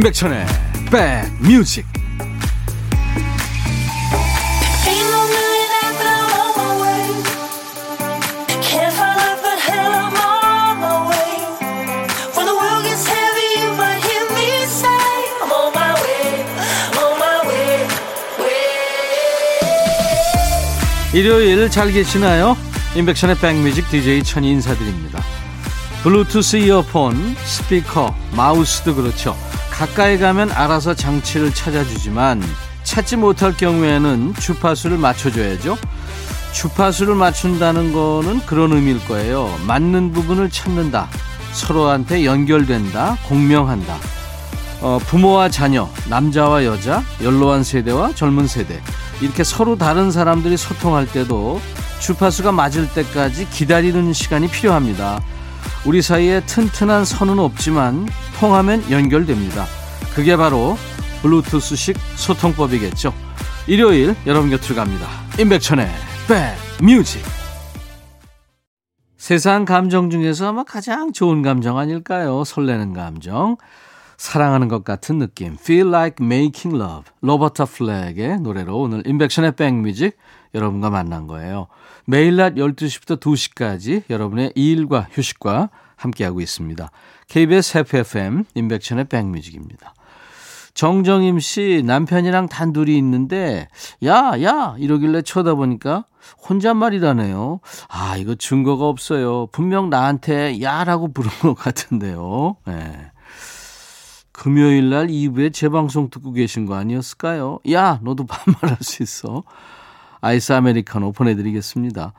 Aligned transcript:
임백천의 0.00 0.46
백뮤직 0.90 1.84
일요일 21.12 21.68
잘 21.68 21.92
계시나요? 21.92 22.56
임백천의 22.94 23.36
백뮤직 23.36 23.90
DJ 23.90 24.22
천이 24.22 24.50
인사드립니다. 24.50 25.22
블루투스 26.02 26.56
이어폰, 26.56 27.36
스피커, 27.44 28.14
마우스도 28.34 28.94
그렇죠. 28.94 29.36
가까이 29.80 30.18
가면 30.18 30.50
알아서 30.50 30.92
장치를 30.92 31.54
찾아주지만 31.54 32.42
찾지 32.82 33.16
못할 33.16 33.56
경우에는 33.56 34.34
주파수를 34.34 34.98
맞춰줘야죠. 34.98 35.78
주파수를 36.52 37.14
맞춘다는 37.14 37.94
거는 37.94 38.40
그런 38.40 38.72
의미일 38.72 39.02
거예요. 39.06 39.48
맞는 39.66 40.12
부분을 40.12 40.50
찾는다. 40.50 41.08
서로한테 41.52 42.26
연결된다. 42.26 43.16
공명한다. 43.26 43.96
어, 44.82 44.98
부모와 45.06 45.48
자녀, 45.48 45.88
남자와 46.10 46.66
여자, 46.66 47.02
연로한 47.22 47.64
세대와 47.64 48.14
젊은 48.14 48.46
세대. 48.48 48.82
이렇게 49.22 49.42
서로 49.44 49.78
다른 49.78 50.10
사람들이 50.10 50.58
소통할 50.58 51.06
때도 51.06 51.58
주파수가 52.00 52.52
맞을 52.52 52.86
때까지 52.92 53.48
기다리는 53.48 54.12
시간이 54.12 54.48
필요합니다. 54.48 55.22
우리 55.86 56.02
사이에 56.02 56.40
튼튼한 56.46 57.04
선은 57.04 57.38
없지만 57.38 58.08
통하면 58.38 58.88
연결됩니다. 58.90 59.66
그게 60.14 60.36
바로 60.36 60.76
블루투스식 61.22 61.96
소통법이겠죠. 62.16 63.12
일요일 63.66 64.16
여러분 64.26 64.50
곁으로 64.50 64.74
갑니다. 64.74 65.06
임백천의 65.38 65.88
백뮤직 66.78 67.22
세상 69.16 69.64
감정 69.64 70.10
중에서 70.10 70.48
아마 70.48 70.64
가장 70.64 71.12
좋은 71.12 71.42
감정 71.42 71.78
아닐까요? 71.78 72.42
설레는 72.42 72.94
감정. 72.94 73.58
사랑하는 74.16 74.68
것 74.68 74.82
같은 74.82 75.18
느낌. 75.18 75.54
Feel 75.54 75.88
like 75.88 76.24
making 76.24 76.76
love. 76.76 77.04
로버타 77.20 77.66
플랙의 77.66 78.40
노래로 78.40 78.78
오늘 78.78 79.06
임백천의 79.06 79.52
백뮤직 79.56 80.16
여러분과 80.54 80.90
만난 80.90 81.26
거예요. 81.26 81.68
매일 82.10 82.34
낮 82.34 82.54
12시부터 82.54 83.20
2시까지 83.20 84.02
여러분의 84.10 84.50
일과 84.56 85.06
휴식과 85.12 85.70
함께하고 85.94 86.40
있습니다. 86.40 86.90
KBS 87.28 87.78
FFM 87.78 88.46
인백션의 88.56 89.04
백뮤직입니다. 89.04 89.94
정정임 90.74 91.38
씨 91.38 91.84
남편이랑 91.86 92.48
단둘이 92.48 92.98
있는데 92.98 93.68
야, 94.04 94.32
야 94.42 94.74
이러길래 94.78 95.22
쳐다보니까 95.22 96.06
혼잣말이라네요. 96.48 97.60
아, 97.88 98.16
이거 98.16 98.34
증거가 98.34 98.86
없어요. 98.86 99.46
분명 99.52 99.88
나한테 99.88 100.60
야라고 100.60 101.12
부른 101.12 101.30
것 101.42 101.54
같은데요. 101.54 102.56
네. 102.66 103.12
금요일 104.32 104.90
날 104.90 105.06
2부에 105.06 105.52
재방송 105.52 106.10
듣고 106.10 106.32
계신 106.32 106.66
거 106.66 106.74
아니었을까요? 106.74 107.60
야, 107.70 108.00
너도 108.02 108.26
반말할 108.26 108.78
수 108.80 109.04
있어. 109.04 109.44
아이스 110.20 110.52
아메리카노 110.52 111.12
보내드리겠습니다. 111.12 112.12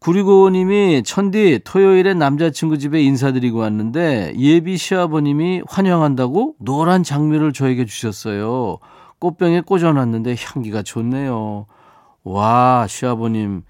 9655님이 0.00 1.04
천디 1.04 1.60
토요일에 1.64 2.14
남자친구 2.14 2.78
집에 2.78 3.02
인사드리고 3.02 3.58
왔는데 3.58 4.34
예비 4.38 4.78
시아버님이 4.78 5.62
환영한다고 5.68 6.54
노란 6.58 7.02
장미를 7.02 7.52
저에게 7.52 7.84
주셨어요. 7.84 8.78
꽃병에 9.18 9.60
꽂아놨는데 9.60 10.36
향기가 10.38 10.82
좋네요. 10.82 11.66
와, 12.24 12.86
시아버님. 12.88 13.62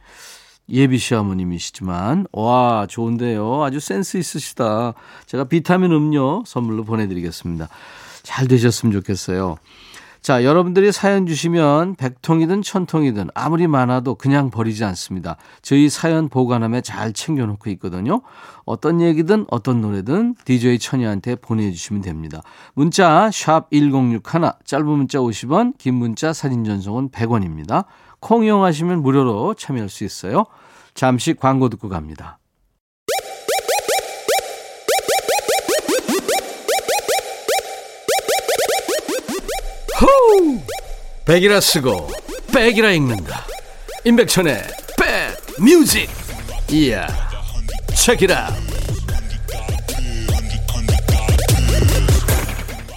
예비 0.68 0.98
시아버님이시지만, 0.98 2.26
와, 2.32 2.86
좋은데요. 2.88 3.64
아주 3.64 3.80
센스 3.80 4.16
있으시다. 4.16 4.94
제가 5.26 5.44
비타민 5.44 5.90
음료 5.90 6.44
선물로 6.46 6.84
보내드리겠습니다. 6.84 7.68
잘 8.22 8.46
되셨으면 8.46 8.92
좋겠어요. 8.92 9.56
자, 10.22 10.44
여러분들이 10.44 10.92
사연 10.92 11.24
주시면 11.24 11.96
100통이든 11.96 12.62
1000통이든 12.62 13.30
아무리 13.34 13.66
많아도 13.66 14.16
그냥 14.16 14.50
버리지 14.50 14.84
않습니다. 14.84 15.38
저희 15.62 15.88
사연 15.88 16.28
보관함에 16.28 16.82
잘 16.82 17.14
챙겨놓고 17.14 17.70
있거든요. 17.70 18.20
어떤 18.66 19.00
얘기든 19.00 19.46
어떤 19.48 19.80
노래든 19.80 20.34
DJ 20.44 20.78
천이한테 20.78 21.36
보내주시면 21.36 22.02
됩니다. 22.02 22.42
문자 22.74 23.30
1061, 23.30 24.20
짧은 24.64 24.86
문자 24.86 25.18
50원, 25.20 25.78
긴 25.78 25.94
문자 25.94 26.34
사진 26.34 26.64
전송은 26.64 27.08
100원입니다. 27.08 27.86
콩 28.20 28.44
이용하시면 28.44 29.02
무료로 29.02 29.54
참여할 29.54 29.88
수 29.88 30.04
있어요. 30.04 30.44
잠시 30.92 31.32
광고 31.32 31.70
듣고 31.70 31.88
갑니다. 31.88 32.39
호우! 40.00 40.58
백이라 41.26 41.60
쓰고 41.60 42.08
백이라 42.54 42.92
읽는다. 42.92 43.44
임백천의 44.04 44.62
백 44.98 45.62
뮤직. 45.62 46.08
이야. 46.72 47.06
책이라. 47.94 48.48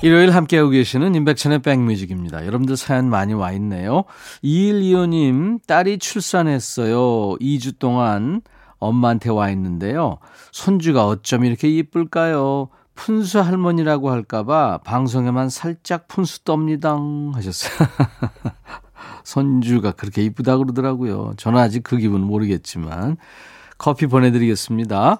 일요일 0.02 0.32
함께하고 0.32 0.70
계시는 0.70 1.16
임백천의 1.16 1.60
백뮤직입니다. 1.60 2.46
여러분들 2.46 2.76
사연 2.76 3.10
많이 3.10 3.34
와 3.34 3.54
있네요. 3.54 4.04
2125님, 4.44 5.66
딸이 5.66 5.98
출산했어요. 5.98 7.38
2주 7.40 7.80
동안 7.80 8.42
엄마한테 8.80 9.30
와 9.30 9.50
있는데요. 9.52 10.20
손주가 10.52 11.08
어쩜 11.08 11.46
이렇게 11.46 11.70
이쁠까요? 11.70 12.70
푼수 12.96 13.40
할머니라고 13.40 14.12
할까봐 14.12 14.80
방송에만 14.84 15.50
살짝 15.50 16.08
푼수 16.08 16.44
떱니다 16.44 17.34
하셨어요. 17.34 17.88
손주가 19.24 19.92
그렇게 19.92 20.24
이쁘다 20.24 20.58
그러더라고요. 20.58 21.34
저는 21.38 21.60
아직 21.60 21.84
그 21.84 21.98
기분은 21.98 22.26
모르겠지만 22.26 23.18
커피 23.78 24.08
보내드리겠습니다. 24.08 25.20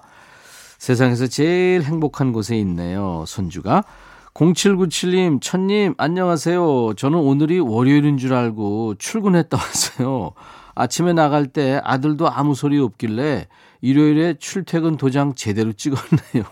세상에서 0.78 1.26
제일 1.26 1.82
행복한 1.82 2.32
곳에 2.32 2.56
있네요. 2.58 3.24
손주가. 3.26 3.84
0797님, 4.34 5.40
천님, 5.40 5.94
안녕하세요. 5.96 6.94
저는 6.96 7.18
오늘이 7.18 7.60
월요일인 7.60 8.18
줄 8.18 8.34
알고 8.34 8.96
출근했다 8.98 9.56
왔어요. 9.56 10.32
아침에 10.74 11.12
나갈 11.12 11.46
때 11.46 11.80
아들도 11.84 12.28
아무 12.28 12.54
소리 12.54 12.80
없길래 12.80 13.46
일요일에 13.84 14.32
출퇴근 14.38 14.96
도장 14.96 15.34
제대로 15.34 15.74
찍었네요. 15.74 16.44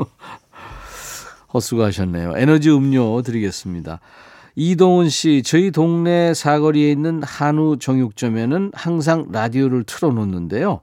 헛수고하셨네요. 1.54 2.34
에너지 2.36 2.70
음료 2.70 3.22
드리겠습니다. 3.22 4.00
이동훈 4.54 5.08
씨, 5.08 5.42
저희 5.42 5.70
동네 5.70 6.34
사거리에 6.34 6.90
있는 6.90 7.22
한우 7.22 7.78
정육점에는 7.78 8.72
항상 8.74 9.28
라디오를 9.32 9.84
틀어놓는데요. 9.84 10.80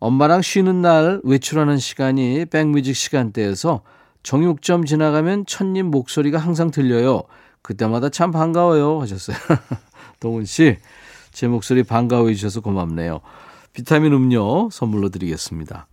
엄마랑 0.00 0.42
쉬는 0.42 0.82
날 0.82 1.20
외출하는 1.22 1.78
시간이 1.78 2.46
백뮤직 2.46 2.96
시간대에서 2.96 3.82
정육점 4.24 4.86
지나가면 4.86 5.46
천님 5.46 5.86
목소리가 5.92 6.38
항상 6.38 6.72
들려요. 6.72 7.22
그때마다 7.62 8.08
참 8.08 8.32
반가워요. 8.32 9.00
하셨어요. 9.00 9.36
동훈 10.18 10.46
씨, 10.46 10.78
제 11.30 11.46
목소리 11.46 11.84
반가워해 11.84 12.34
주셔서 12.34 12.60
고맙네요. 12.60 13.20
비타민 13.72 14.12
음료 14.12 14.68
선물로 14.70 15.08
드리겠습니다. 15.08 15.86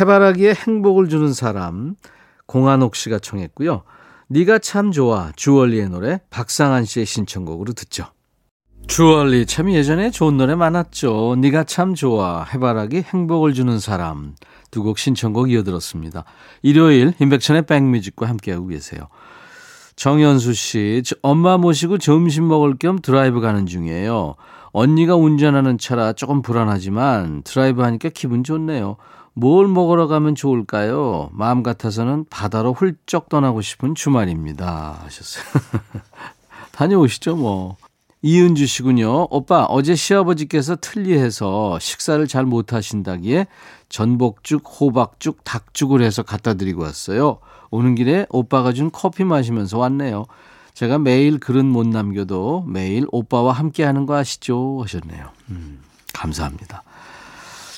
해바라기에 0.00 0.54
행복을 0.54 1.08
주는 1.08 1.32
사람, 1.32 1.96
공한옥 2.46 2.96
씨가 2.96 3.18
청했고요. 3.18 3.82
네가 4.28 4.58
참 4.60 4.92
좋아, 4.92 5.32
주얼리의 5.36 5.90
노래 5.90 6.20
박상한 6.30 6.84
씨의 6.84 7.06
신청곡으로 7.06 7.72
듣죠. 7.74 8.06
주얼리 8.86 9.46
참 9.46 9.70
예전에 9.70 10.10
좋은 10.10 10.36
노래 10.36 10.54
많았죠. 10.54 11.36
네가 11.38 11.64
참 11.64 11.94
좋아, 11.94 12.44
해바라기 12.44 13.02
행복을 13.02 13.54
주는 13.54 13.78
사람 13.78 14.34
두 14.70 14.82
곡 14.82 14.98
신청곡 14.98 15.50
이어들었습니다. 15.50 16.24
일요일 16.62 17.12
임백천의 17.20 17.66
백뮤직과 17.66 18.28
함께하고 18.28 18.66
계세요. 18.68 19.08
정현수 19.96 20.54
씨, 20.54 21.02
엄마 21.20 21.58
모시고 21.58 21.98
점심 21.98 22.48
먹을 22.48 22.76
겸 22.78 22.98
드라이브 22.98 23.40
가는 23.40 23.66
중이에요. 23.66 24.34
언니가 24.72 25.16
운전하는 25.16 25.78
차라 25.78 26.12
조금 26.12 26.42
불안하지만 26.42 27.42
드라이브 27.42 27.82
하니까 27.82 28.08
기분 28.08 28.42
좋네요. 28.42 28.96
뭘 29.34 29.66
먹으러 29.68 30.06
가면 30.08 30.34
좋을까요? 30.34 31.30
마음 31.32 31.62
같아서는 31.62 32.26
바다로 32.28 32.72
훌쩍 32.72 33.28
떠나고 33.28 33.62
싶은 33.62 33.94
주말입니다. 33.94 35.00
하셨어요. 35.04 35.44
다녀오시죠, 36.72 37.36
뭐. 37.36 37.76
이은주 38.22 38.66
씨군요. 38.66 39.26
오빠, 39.30 39.64
어제 39.64 39.94
시아버지께서 39.94 40.76
틀니 40.76 41.27
해서 41.27 41.78
식사를 41.80 42.24
잘 42.28 42.44
못하신다기에 42.44 43.46
전복죽, 43.88 44.62
호박죽, 44.80 45.42
닭죽을 45.44 46.02
해서 46.02 46.22
갖다 46.22 46.54
드리고 46.54 46.82
왔어요. 46.82 47.38
오는 47.70 47.94
길에 47.94 48.26
오빠가 48.30 48.72
준 48.72 48.90
커피 48.92 49.24
마시면서 49.24 49.78
왔네요. 49.78 50.26
제가 50.74 50.98
매일 50.98 51.38
글은 51.38 51.66
못 51.66 51.86
남겨도 51.86 52.64
매일 52.66 53.06
오빠와 53.12 53.52
함께 53.52 53.84
하는 53.84 54.06
거 54.06 54.14
아시죠? 54.16 54.80
하셨네요. 54.82 55.28
음, 55.50 55.80
감사합니다. 56.14 56.82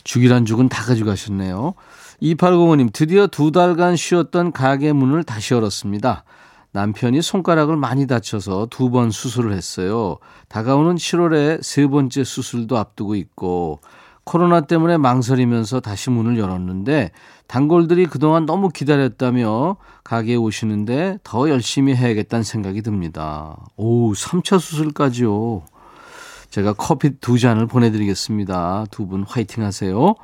죽이란 0.05 0.45
죽은 0.47 0.69
다 0.69 0.85
가져가셨네요. 0.85 1.75
2805님, 2.23 2.93
드디어 2.93 3.27
두 3.27 3.51
달간 3.51 3.97
쉬었던 3.97 4.53
가게 4.53 4.93
문을 4.93 5.25
다시 5.25 5.55
열었습니다. 5.55 6.25
남편이 6.73 7.23
손가락을 7.23 7.77
많이 7.77 8.07
다쳐서 8.07 8.69
두 8.71 8.91
번 8.91 9.11
수술을 9.11 9.53
했어요. 9.53 10.19
다가오는 10.49 10.97
7월에 10.97 11.63
세 11.63 11.87
번째 11.87 12.25
수술도 12.25 12.77
앞두고 12.79 13.15
있고 13.17 13.81
코로나 14.25 14.63
때문에 14.63 14.97
망설이면서 14.97 15.81
다시 15.81 16.11
문을 16.11 16.39
열었는데 16.39 17.11
단골들이 17.47 18.07
그동안 18.07 18.47
너무 18.47 18.71
기다렸다며 18.71 19.77
가게에 20.03 20.37
오시는데 20.37 21.19
더 21.23 21.51
열심히 21.51 21.95
해야겠다는 21.95 22.43
생각이 22.43 22.83
듭니다. 22.83 23.57
오, 23.77 24.13
3차 24.13 24.59
수술까지요. 24.59 25.63
제가 26.51 26.73
커피 26.73 27.11
두 27.21 27.39
잔을 27.39 27.67
보내드리겠습니다. 27.67 28.87
두 28.91 29.07
분 29.07 29.25
화이팅 29.25 29.63
하세요. 29.65 30.15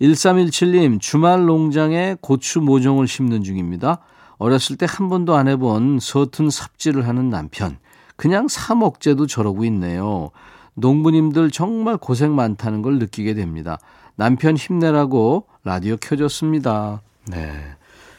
1317님, 0.00 1.00
주말 1.00 1.46
농장에 1.46 2.16
고추 2.20 2.60
모종을 2.60 3.08
심는 3.08 3.42
중입니다. 3.42 3.98
어렸을 4.38 4.76
때 4.76 4.86
한 4.86 5.08
번도 5.08 5.34
안 5.34 5.48
해본 5.48 5.98
서툰 6.00 6.50
삽질을 6.50 7.08
하는 7.08 7.30
남편. 7.30 7.78
그냥 8.16 8.46
사 8.48 8.74
먹재도 8.74 9.26
저러고 9.26 9.64
있네요. 9.66 10.30
농부님들 10.74 11.50
정말 11.50 11.96
고생 11.96 12.34
많다는 12.34 12.82
걸 12.82 12.98
느끼게 12.98 13.34
됩니다. 13.34 13.78
남편 14.16 14.56
힘내라고 14.56 15.46
라디오 15.64 15.96
켜줬습니다. 15.96 17.02
네. 17.28 17.52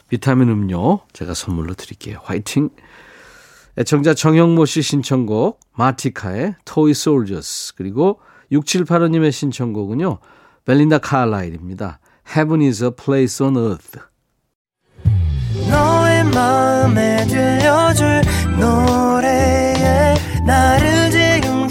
비타민 0.08 0.48
음료 0.48 1.00
제가 1.12 1.34
선물로 1.34 1.74
드릴게요. 1.74 2.20
화이팅! 2.22 2.70
애청자 3.78 4.14
정영모 4.14 4.64
씨 4.64 4.82
신청곡 4.82 5.60
마티카의 5.74 6.54
토이 6.64 6.94
솔저스 6.94 7.74
그리고 7.76 8.20
6785님의 8.52 9.32
신청곡은요. 9.32 10.18
벨린다 10.64 10.98
카라일입니다. 10.98 12.00
Heaven 12.28 12.62
is 12.62 12.82
a 12.82 12.90
place 12.90 13.44
on 13.44 13.56
earth. 13.56 14.00
너의 15.70 16.24
마음에 16.24 17.26
들려줄 17.26 18.22
노래에 18.58 20.14
나를 20.46 21.10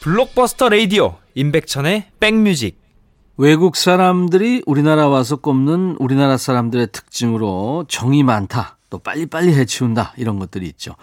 블록버스터 0.00 0.70
레이디오 0.70 1.16
임백천의 1.34 2.06
백뮤직 2.20 2.80
외국 3.36 3.76
사람들이 3.76 4.62
우리나라 4.64 5.08
와서 5.08 5.36
꼽는 5.36 5.96
우리나라 5.98 6.38
사람들의 6.38 6.88
특징으로 6.90 7.84
정이 7.86 8.22
많다 8.22 8.78
또 8.88 8.98
빨리빨리 8.98 9.52
해치운다 9.52 10.14
이런 10.16 10.38
것들이 10.38 10.66
있죠 10.68 10.94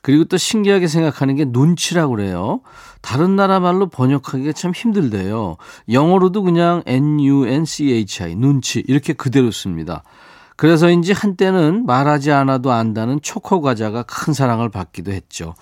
그리고 0.00 0.22
또 0.26 0.36
신기하게 0.36 0.86
생각하는 0.86 1.36
게 1.36 1.44
눈치라고 1.46 2.14
그래요. 2.14 2.62
다른 3.02 3.36
나라 3.36 3.60
말로 3.60 3.90
번역하기가 3.90 4.52
참 4.52 4.72
힘들대요. 4.74 5.58
영어로도 5.92 6.42
그냥 6.42 6.82
N-U-N-C-H-I, 6.86 8.34
눈치, 8.36 8.82
이렇게 8.88 9.12
그대로 9.12 9.50
씁니다. 9.50 10.02
그래서인지 10.56 11.12
한때는 11.12 11.84
말하지 11.84 12.32
않아도 12.32 12.70
안다는 12.72 13.20
초코 13.22 13.60
과자가 13.60 14.02
큰 14.02 14.32
사랑을 14.32 14.70
받기도 14.70 15.12
했죠. 15.12 15.54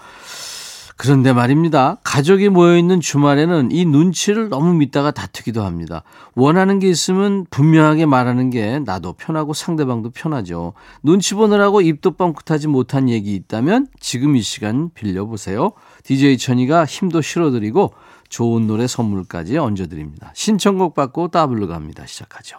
그런데 0.98 1.32
말입니다. 1.32 1.98
가족이 2.02 2.48
모여있는 2.48 3.00
주말에는 3.00 3.70
이 3.70 3.84
눈치를 3.84 4.48
너무 4.48 4.74
믿다가 4.74 5.12
다투기도 5.12 5.62
합니다. 5.62 6.02
원하는 6.34 6.80
게 6.80 6.88
있으면 6.88 7.46
분명하게 7.50 8.04
말하는 8.04 8.50
게 8.50 8.80
나도 8.80 9.12
편하고 9.12 9.54
상대방도 9.54 10.10
편하죠. 10.10 10.72
눈치 11.04 11.34
보느라고 11.34 11.82
입도 11.82 12.16
뻥끗하지 12.16 12.66
못한 12.66 13.08
얘기 13.08 13.36
있다면 13.36 13.86
지금 14.00 14.34
이 14.34 14.42
시간 14.42 14.90
빌려보세요. 14.92 15.70
DJ 16.02 16.36
천이가 16.36 16.84
힘도 16.84 17.20
실어드리고 17.22 17.94
좋은 18.28 18.66
노래 18.66 18.88
선물까지 18.88 19.56
얹어드립니다. 19.56 20.32
신청곡 20.34 20.96
받고 20.96 21.28
따블로 21.28 21.68
갑니다. 21.68 22.06
시작하죠. 22.06 22.58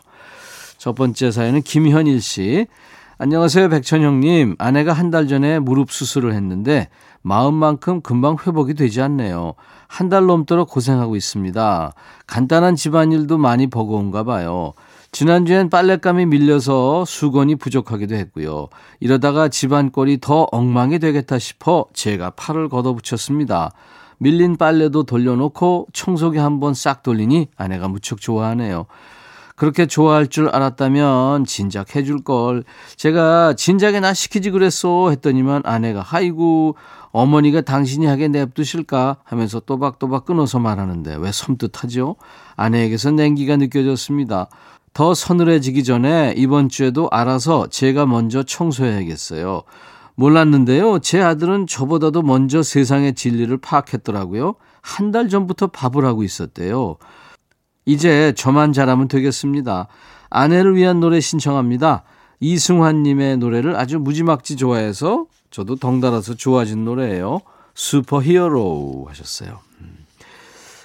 첫 0.78 0.96
번째 0.96 1.30
사연은 1.30 1.62
김현일 1.62 2.22
씨. 2.22 2.68
안녕하세요, 3.22 3.68
백천형님. 3.68 4.56
아내가 4.60 4.94
한 4.94 5.12
달 5.12 5.28
전에 5.28 5.60
무릎 5.60 5.92
수술을 5.92 6.34
했는데 6.34 6.88
마음만큼 7.22 8.00
금방 8.02 8.38
회복이 8.40 8.76
되지 8.76 9.02
않네요. 9.02 9.56
한 9.88 10.08
달 10.10 10.26
넘도록 10.26 10.70
고생하고 10.70 11.18
있습니다. 11.18 11.92
간단한 12.28 12.78
집안일도 12.78 13.38
많이 13.38 13.68
버거운가 13.68 14.24
봐요. 14.24 14.72
지난주엔 15.12 15.70
빨랫감이 15.70 16.28
밀려서 16.28 17.04
수건이 17.04 17.56
부족하기도 17.58 18.16
했고요. 18.16 18.70
이러다가 19.02 19.50
집안꼴이 19.50 20.20
더 20.22 20.48
엉망이 20.52 21.00
되겠다 21.00 21.40
싶어 21.40 21.88
제가 21.94 22.30
팔을 22.32 22.70
걷어붙였습니다. 22.70 23.72
밀린 24.20 24.56
빨래도 24.56 25.04
돌려놓고 25.04 25.88
청소기 25.92 26.38
한번 26.38 26.74
싹 26.74 27.04
돌리니 27.04 27.50
아내가 27.58 27.90
무척 27.90 28.22
좋아하네요. 28.22 28.86
그렇게 29.60 29.88
좋아할 29.88 30.28
줄 30.28 30.48
알았다면 30.48 31.44
진작 31.44 31.94
해줄 31.94 32.24
걸. 32.24 32.64
제가 32.96 33.56
진작에 33.56 34.00
나 34.00 34.14
시키지 34.14 34.52
그랬어 34.52 35.10
했더니만 35.10 35.64
아내가 35.66 36.00
하이고 36.00 36.78
어머니가 37.12 37.60
당신이 37.60 38.06
하게 38.06 38.30
냅두실까 38.30 39.18
하면서 39.26 39.60
또박또박 39.60 40.24
끊어서 40.24 40.60
말하는데 40.60 41.18
왜 41.18 41.32
섬뜩하죠? 41.34 42.16
아내에게서 42.56 43.12
냉기가 43.12 43.58
느껴졌습니다. 43.58 44.48
더 44.94 45.14
서늘해지기 45.14 45.84
전에 45.84 46.36
이번 46.38 46.70
주에도 46.70 47.10
알아서 47.12 47.68
제가 47.68 48.06
먼저 48.06 48.44
청소해야겠어요. 48.44 49.64
몰랐는데요. 50.16 51.00
제 51.00 51.22
아들은 51.22 51.68
저보다도 51.68 52.22
먼저 52.22 52.64
세상의 52.64 53.14
진리를 53.14 53.58
파악했더라고요. 53.58 54.56
한 54.82 55.12
달 55.12 55.28
전부터 55.28 55.68
밥을 55.68 56.06
하고 56.06 56.24
있었대요. 56.24 56.96
이제 57.90 58.34
저만 58.36 58.72
잘하면 58.72 59.08
되겠습니다. 59.08 59.88
아내를 60.30 60.76
위한 60.76 61.00
노래 61.00 61.20
신청합니다. 61.20 62.04
이승환님의 62.40 63.38
노래를 63.38 63.76
아주 63.76 63.98
무지막지 63.98 64.58
좋아해서 64.58 65.26
저도 65.50 65.76
덩달아서 65.76 66.36
좋아진 66.36 66.86
노래예요. 66.86 67.42
슈퍼히어로 67.74 69.08
하셨어요. 69.10 69.62
음. 69.82 70.06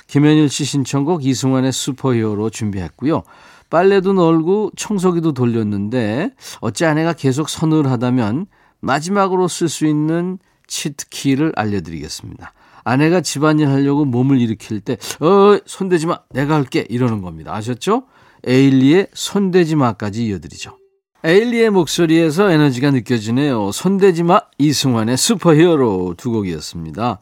김현일 0.07 0.49
씨 0.49 0.65
신청곡 0.65 1.27
이승환의 1.27 1.73
슈퍼히어로 1.73 2.49
준비했고요. 2.49 3.23
빨래도 3.69 4.15
널고 4.15 4.71
청소기도 4.75 5.33
돌렸는데 5.33 6.31
어찌 6.61 6.87
아내가 6.87 7.13
계속 7.13 7.51
서늘하다면 7.51 8.47
마지막으로 8.81 9.47
쓸 9.49 9.69
수 9.69 9.85
있는 9.85 10.39
치트키를 10.69 11.53
알려드리겠습니다. 11.55 12.55
아내가 12.85 13.21
집안일 13.21 13.69
하려고 13.69 14.05
몸을 14.05 14.41
일으킬 14.41 14.81
때, 14.81 14.99
어, 15.21 15.59
손대지 15.67 16.07
마, 16.07 16.21
내가 16.31 16.55
할게. 16.55 16.87
이러는 16.89 17.23
겁니다. 17.23 17.55
아셨죠? 17.55 18.05
에일리의 18.47 19.09
손대지 19.15 19.75
마까지 19.75 20.27
이어드리죠. 20.27 20.79
에일리의 21.25 21.71
목소리에서 21.71 22.51
에너지가 22.51 22.91
느껴지네요. 22.91 23.73
손대지 23.73 24.23
마, 24.23 24.43
이승환의 24.59 25.17
슈퍼히어로 25.17 26.15
두 26.19 26.31
곡이었습니다. 26.31 27.19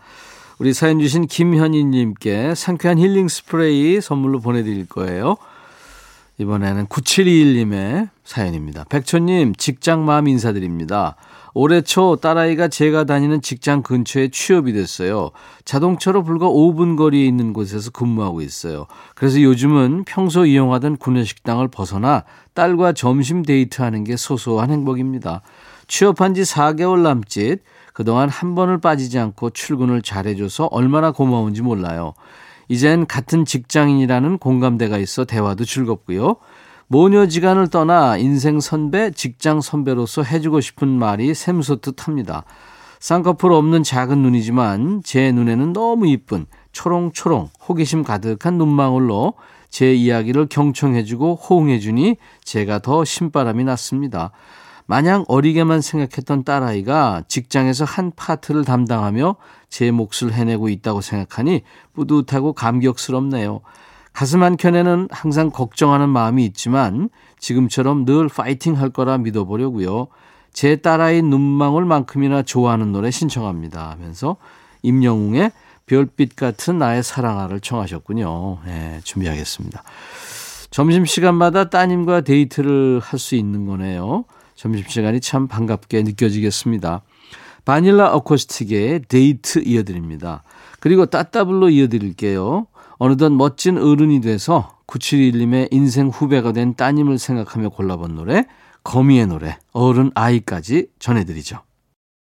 우리 0.59 0.75
사연 0.75 0.99
주신 0.99 1.27
김현희님께 1.27 2.55
상쾌한 2.57 2.99
힐링 2.99 3.29
스프레이 3.29 4.01
선물로 4.01 4.41
보내드릴 4.41 4.87
거예요. 4.87 5.37
이번에는 6.39 6.87
9721님의 6.87 8.09
사연입니다. 8.25 8.85
백천님, 8.85 9.55
직장맘 9.55 10.27
인사드립니다. 10.29 11.17
올해 11.55 11.83
초 11.83 12.17
딸아이가 12.17 12.69
제가 12.69 13.05
다니는 13.05 13.43
직장 13.43 13.83
근처에 13.83 14.29
취업이 14.29 14.73
됐어요. 14.73 15.31
자동차로 15.65 16.23
불과 16.25 16.47
5분 16.49 16.97
거리에 16.97 17.27
있는 17.27 17.53
곳에서 17.53 17.91
근무하고 17.91 18.41
있어요. 18.41 18.87
그래서 19.15 19.41
요즘은 19.41 20.05
평소 20.05 20.47
이용하던 20.47 20.97
구내식당을 20.97 21.69
벗어나 21.69 22.25
딸과 22.55 22.93
점심 22.93 23.43
데이트하는 23.43 24.05
게 24.05 24.17
소소한 24.17 24.71
행복입니다. 24.71 25.43
취업한 25.89 26.35
지 26.35 26.43
4개월 26.43 27.01
남짓 27.01 27.63
그동안 27.93 28.31
한 28.31 28.55
번을 28.55 28.81
빠지지 28.81 29.19
않고 29.19 29.51
출근을 29.51 30.01
잘해줘서 30.01 30.67
얼마나 30.67 31.11
고마운지 31.11 31.61
몰라요. 31.63 32.15
이젠 32.69 33.07
같은 33.07 33.45
직장인이라는 33.45 34.39
공감대가 34.39 34.97
있어 34.97 35.27
대화도 35.27 35.67
즐겁고요. 35.67 36.37
모녀지간을 36.89 37.69
떠나 37.69 38.17
인생 38.17 38.61
선배, 38.61 39.11
직장 39.11 39.61
선배로서 39.61 40.23
해주고 40.23 40.61
싶은 40.61 40.89
말이 40.89 41.35
샘솟듯 41.35 42.07
합니다. 42.07 42.45
쌍꺼풀 43.01 43.53
없는 43.53 43.83
작은 43.83 44.19
눈이지만 44.19 45.03
제 45.05 45.33
눈에는 45.33 45.73
너무 45.73 46.07
이쁜 46.07 46.47
초롱초롱 46.73 47.49
호기심 47.69 48.05
가득한 48.05 48.59
눈망울로 48.59 49.35
제 49.71 49.95
이야기를 49.95 50.47
경청해주고 50.49 51.37
호응해주니 51.37 52.17
제가 52.45 52.79
더 52.79 53.05
신바람이 53.05 53.65
났습니다. 53.65 54.31
마냥 54.87 55.25
어리게만 55.29 55.81
생각했던 55.81 56.45
딸아이가 56.45 57.23
직장에서 57.27 57.85
한 57.85 58.13
파트를 58.15 58.65
담당하며 58.65 59.37
제 59.69 59.91
몫을 59.91 60.33
해내고 60.33 60.69
있다고 60.69 61.01
생각하니 61.01 61.63
뿌듯하고 61.95 62.53
감격스럽네요. 62.53 63.61
가슴 64.13 64.43
한켠에는 64.43 65.09
항상 65.11 65.51
걱정하는 65.51 66.09
마음이 66.09 66.45
있지만 66.47 67.09
지금처럼 67.39 68.05
늘 68.05 68.29
파이팅 68.29 68.79
할 68.79 68.91
거라 68.91 69.19
믿어보려고요. 69.19 70.09
제 70.53 70.77
딸아이 70.77 71.23
눈망울만큼이나 71.23 72.43
좋아하는 72.43 72.93
노래 72.93 73.11
신청합니다 73.11 73.91
하면서 73.91 74.37
임영웅의 74.83 75.51
별빛 75.87 76.37
같은 76.37 76.79
나의 76.79 77.03
사랑아를 77.03 77.61
청하셨군요. 77.61 78.59
네, 78.67 79.01
준비하겠습니다. 79.03 79.83
점심시간마다 80.71 81.71
따님과 81.71 82.23
데이트를 82.23 83.01
할 83.03 83.19
수 83.19 83.35
있는 83.35 83.67
거네요. 83.67 84.25
점심시간이 84.55 85.21
참 85.21 85.49
반갑게 85.49 86.03
느껴지겠습니다. 86.03 87.03
바닐라 87.65 88.13
어쿠스틱의 88.13 89.03
데이트 89.09 89.63
이어드립니다. 89.65 90.43
그리고 90.81 91.07
따따블로 91.07 91.71
이어드릴게요. 91.71 92.67
어느덧 93.05 93.31
멋진 93.31 93.79
어른이 93.79 94.21
돼서 94.21 94.79
9721님의 94.87 95.67
인생 95.73 96.07
후배가 96.07 96.53
된 96.53 96.77
따님을 96.77 97.19
생각하며 97.19 97.71
골라본 97.71 98.15
노래 98.15 98.47
거미의 98.85 99.27
노래 99.27 99.59
어른 99.73 100.13
아이까지 100.15 100.87
전해드리죠. 101.01 101.59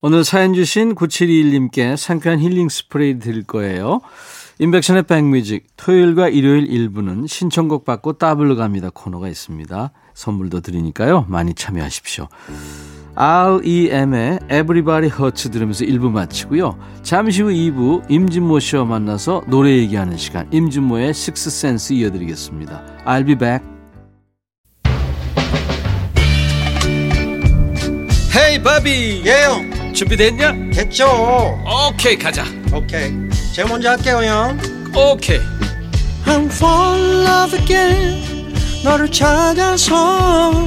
오늘 0.01 0.25
사연 0.25 0.55
주신 0.55 0.95
9721님께 0.95 1.99
상쾌한 1.99 2.41
힐링 2.41 2.71
스프레이 2.71 3.19
드릴 3.19 3.45
거예요. 3.45 4.01
인백션의 4.61 5.03
백뮤직 5.03 5.67
토요일과 5.77 6.31
일요일 6.31 6.67
일부는 6.67 7.27
신청곡 7.27 7.85
받고 7.85 8.15
따블로 8.15 8.57
갑니다 8.57 8.89
코너가 8.95 9.29
있습니다. 9.29 9.93
선물도 10.15 10.63
드리니까요. 10.63 11.27
많이 11.29 11.53
참여하십시오. 11.53 12.29
REM의 13.15 14.39
Everybody 14.45 15.11
Hurts 15.11 15.51
들으면서 15.51 15.85
1부 15.85 16.11
마치고요. 16.11 16.79
잠시 17.03 17.43
후 17.43 17.49
2부 17.51 18.11
임진모 18.11 18.59
씨와 18.61 18.85
만나서 18.85 19.43
노래 19.49 19.71
얘기하는 19.71 20.17
시간 20.17 20.49
임진모의 20.53 21.11
Six 21.11 21.49
Sense 21.49 21.97
이어드리겠습니다. 21.97 22.83
I'll 23.07 23.27
be 23.27 23.35
back. 23.35 23.73
헤이 28.35 28.63
바비 28.63 29.23
예영 29.27 29.93
준비됐냐? 29.93 30.53
됐죠 30.73 31.07
오케이 31.91 32.17
가자 32.17 32.45
오케이 32.73 33.13
제가 33.55 33.69
먼저 33.69 33.91
할게요 33.91 34.21
형 34.25 34.59
오케이 34.97 35.39
I'm 36.25 36.47
fall 36.47 36.99
in 36.99 37.27
love 37.27 37.59
again 37.61 38.55
너를 38.83 39.11
찾아서 39.11 40.67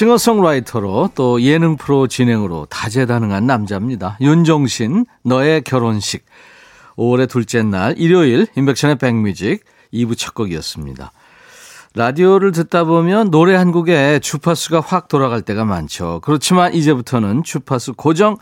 싱어송라이터로 0.00 1.10
또 1.14 1.42
예능 1.42 1.76
프로 1.76 2.06
진행으로 2.06 2.66
다재다능한 2.70 3.46
남자입니다. 3.46 4.16
윤종신 4.22 5.04
너의 5.24 5.60
결혼식 5.60 6.24
5월의 6.96 7.28
둘째 7.28 7.62
날 7.62 7.94
일요일 7.98 8.46
인백션의 8.56 8.96
백뮤직 8.96 9.62
2부 9.92 10.16
첫 10.16 10.32
곡이었습니다. 10.32 11.12
라디오를 11.94 12.52
듣다 12.52 12.84
보면 12.84 13.30
노래 13.30 13.54
한 13.54 13.72
곡에 13.72 14.20
주파수가 14.20 14.80
확 14.80 15.08
돌아갈 15.08 15.42
때가 15.42 15.66
많죠. 15.66 16.20
그렇지만 16.22 16.72
이제부터는 16.72 17.42
주파수 17.42 17.92
고정 17.92 18.38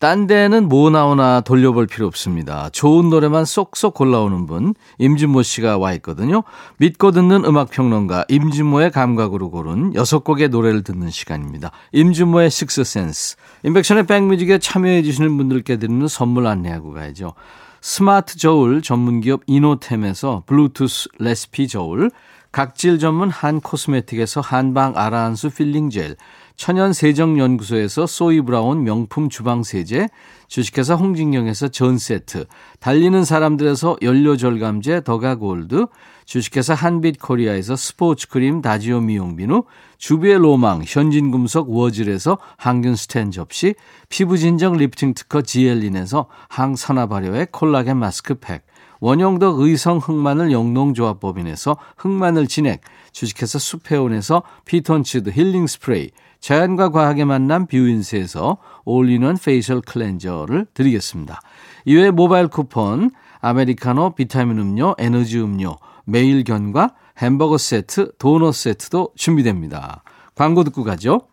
딴 0.00 0.26
데는 0.26 0.66
뭐 0.66 0.88
나오나 0.88 1.42
돌려볼 1.42 1.86
필요 1.86 2.06
없습니다. 2.06 2.70
좋은 2.70 3.10
노래만 3.10 3.44
쏙쏙 3.44 3.92
골라오는 3.92 4.46
분 4.46 4.74
임진모 4.96 5.42
씨가 5.42 5.76
와 5.76 5.92
있거든요. 5.94 6.42
믿고 6.78 7.10
듣는 7.10 7.44
음악평론가 7.44 8.24
임진모의 8.28 8.92
감각으로 8.92 9.50
고른 9.50 9.94
여섯 9.94 10.24
곡의 10.24 10.48
노래를 10.48 10.84
듣는 10.84 11.10
시간입니다. 11.10 11.70
임진모의 11.92 12.50
Sixth 12.50 12.89
Sense. 12.89 13.36
인백션의 13.62 14.06
백뮤직에 14.06 14.56
참여해 14.56 15.02
주시는 15.02 15.36
분들께 15.36 15.76
드리는 15.76 16.08
선물 16.08 16.46
안내하고 16.46 16.94
가야죠. 16.94 17.34
스마트 17.82 18.38
저울 18.38 18.80
전문기업 18.80 19.42
이노템에서 19.46 20.44
블루투스 20.46 21.10
레시피 21.18 21.68
저울 21.68 22.10
각질 22.52 22.98
전문 22.98 23.28
한 23.28 23.60
코스메틱에서 23.60 24.40
한방 24.40 24.94
아라한수 24.96 25.50
필링 25.50 25.90
젤 25.90 26.16
천연 26.60 26.92
세정연구소에서 26.92 28.06
소이 28.06 28.42
브라운 28.42 28.84
명품 28.84 29.30
주방 29.30 29.62
세제, 29.62 30.08
주식회사 30.46 30.94
홍진경에서 30.94 31.68
전 31.68 31.96
세트, 31.96 32.44
달리는 32.80 33.24
사람들에서 33.24 33.96
연료 34.02 34.36
절감제 34.36 35.04
더가 35.04 35.36
골드, 35.36 35.86
주식회사 36.26 36.74
한빛 36.74 37.18
코리아에서 37.18 37.76
스포츠 37.76 38.28
크림 38.28 38.60
다지오 38.60 39.00
미용 39.00 39.36
비누, 39.36 39.64
주비의 39.96 40.36
로망 40.36 40.82
현진금속 40.86 41.70
워즐에서 41.70 42.36
항균 42.58 42.94
스텐 42.94 43.30
접시, 43.30 43.74
피부 44.10 44.36
진정 44.36 44.76
리프팅 44.76 45.14
특허 45.14 45.40
지엘린에서 45.40 46.26
항산화 46.50 47.06
발효의 47.06 47.46
콜라겐 47.52 47.96
마스크팩, 47.96 48.66
원형덕 49.00 49.60
의성 49.60 49.96
흑마늘 49.96 50.52
영농조합법인에서 50.52 51.78
흑마늘 51.96 52.48
진액, 52.48 52.82
주식회사 53.12 53.58
수페온에서 53.58 54.42
피톤치드 54.66 55.30
힐링 55.30 55.66
스프레이, 55.66 56.10
자연과 56.40 56.90
과학의 56.90 57.26
만남 57.26 57.66
뷰인스에서 57.66 58.58
올리는 58.84 59.36
페이셜 59.36 59.80
클렌저를 59.80 60.66
드리겠습니다. 60.74 61.40
이외에 61.84 62.10
모바일 62.10 62.48
쿠폰, 62.48 63.10
아메리카노, 63.40 64.14
비타민 64.14 64.58
음료, 64.58 64.94
에너지 64.98 65.38
음료, 65.40 65.76
매일견과 66.04 66.94
햄버거 67.18 67.58
세트, 67.58 68.12
도넛 68.18 68.54
세트도 68.54 69.10
준비됩니다. 69.16 70.02
광고 70.34 70.64
듣고 70.64 70.84
가죠. 70.84 71.29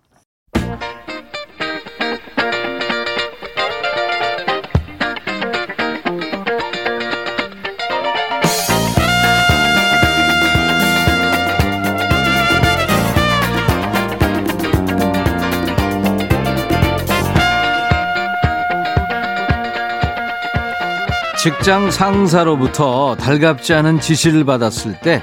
직장 21.37 21.91
상사로부터 21.91 23.15
달갑지 23.15 23.73
않은 23.75 23.99
지시를 23.99 24.43
받았을 24.43 24.99
때 25.01 25.21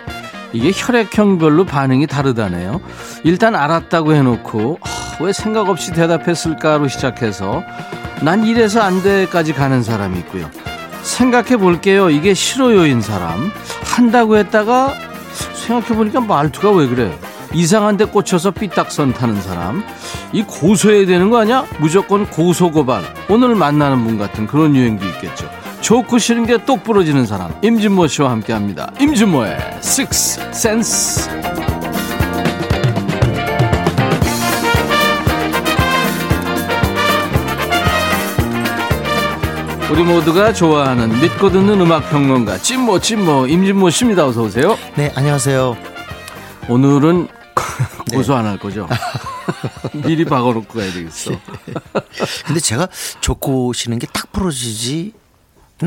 이게 0.52 0.71
혈액형별로 0.73 1.64
반응이 1.64 2.06
다르다네요. 2.06 2.80
일단 3.25 3.56
알았다고 3.56 4.14
해놓고 4.14 4.78
왜 5.21 5.33
생각 5.33 5.68
없이 5.68 5.92
대답했을까로 5.92 6.87
시작해서 6.87 7.62
난 8.23 8.47
이래서 8.47 8.80
안 8.80 9.02
돼까지 9.02 9.52
가는 9.54 9.83
사람이 9.83 10.18
있고요. 10.21 10.49
생각해 11.02 11.56
볼게요. 11.56 12.09
이게 12.11 12.33
싫어요인 12.33 13.00
사람 13.00 13.50
한다고 13.83 14.37
했다가 14.37 14.94
생각해 15.66 15.97
보니까 15.97 16.21
말투가 16.21 16.71
왜 16.71 16.87
그래? 16.87 17.18
이상한데 17.52 18.06
꽂혀서 18.06 18.52
삐딱선 18.52 19.12
타는 19.14 19.42
사람 19.42 19.85
이 20.33 20.42
고소해야 20.44 21.06
되는 21.06 21.30
거 21.30 21.38
아니야? 21.38 21.64
무조건 21.78 22.26
고소 22.28 22.71
고발 22.71 23.02
오늘 23.28 23.56
만나는 23.56 24.04
분 24.04 24.16
같은 24.16 24.47
그런 24.47 24.75
유행도 24.76 25.04
있겠죠. 25.06 25.49
좋고 25.85 26.17
싫은 26.17 26.47
게 26.47 26.57
똑 26.64 26.83
부러지는 26.83 27.26
사람 27.26 27.53
임진모 27.62 28.07
씨와 28.07 28.31
함께합니다. 28.31 28.91
임진모의 28.99 29.59
Six 29.83 30.41
Sense. 30.49 31.29
우리 39.91 40.03
모두가 40.03 40.53
좋아하는 40.53 41.21
믿고 41.21 41.50
듣는 41.50 41.81
음악 41.81 42.11
평론가 42.11 42.59
찐모 42.59 42.99
찐모 43.00 43.47
임진모 43.47 43.91
씨입니다. 43.91 44.26
어서 44.26 44.43
오세요. 44.43 44.76
네 44.97 45.12
안녕하세요. 45.14 45.76
오늘은 46.69 47.29
네. 48.11 48.17
고소 48.17 48.33
네. 48.33 48.38
안할 48.41 48.59
거죠. 48.59 48.88
미리 49.93 50.25
박아놓고 50.25 50.67
가야 50.79 50.91
되겠어. 50.93 51.31
네. 51.67 51.75
근데 52.47 52.61
제가 52.61 52.88
좋고 53.21 53.73
싫은 53.73 53.99
게 53.99 54.07
딱 54.12 54.33
부러지지 54.33 55.12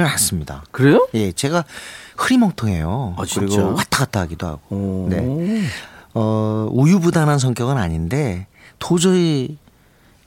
않습니다. 0.06 0.64
그래요? 0.72 1.08
예, 1.14 1.32
제가 1.32 1.64
흐리멍텅해요. 2.18 3.16
아? 3.18 3.24
그리고 3.34 3.74
왔다 3.74 4.00
갔다 4.00 4.20
하기도 4.22 4.48
하고. 4.48 4.62
오. 4.76 5.08
네. 5.10 5.64
어, 6.14 6.68
우유부단한 6.72 7.38
성격은 7.40 7.78
아닌데 7.78 8.48
도저히 8.80 9.58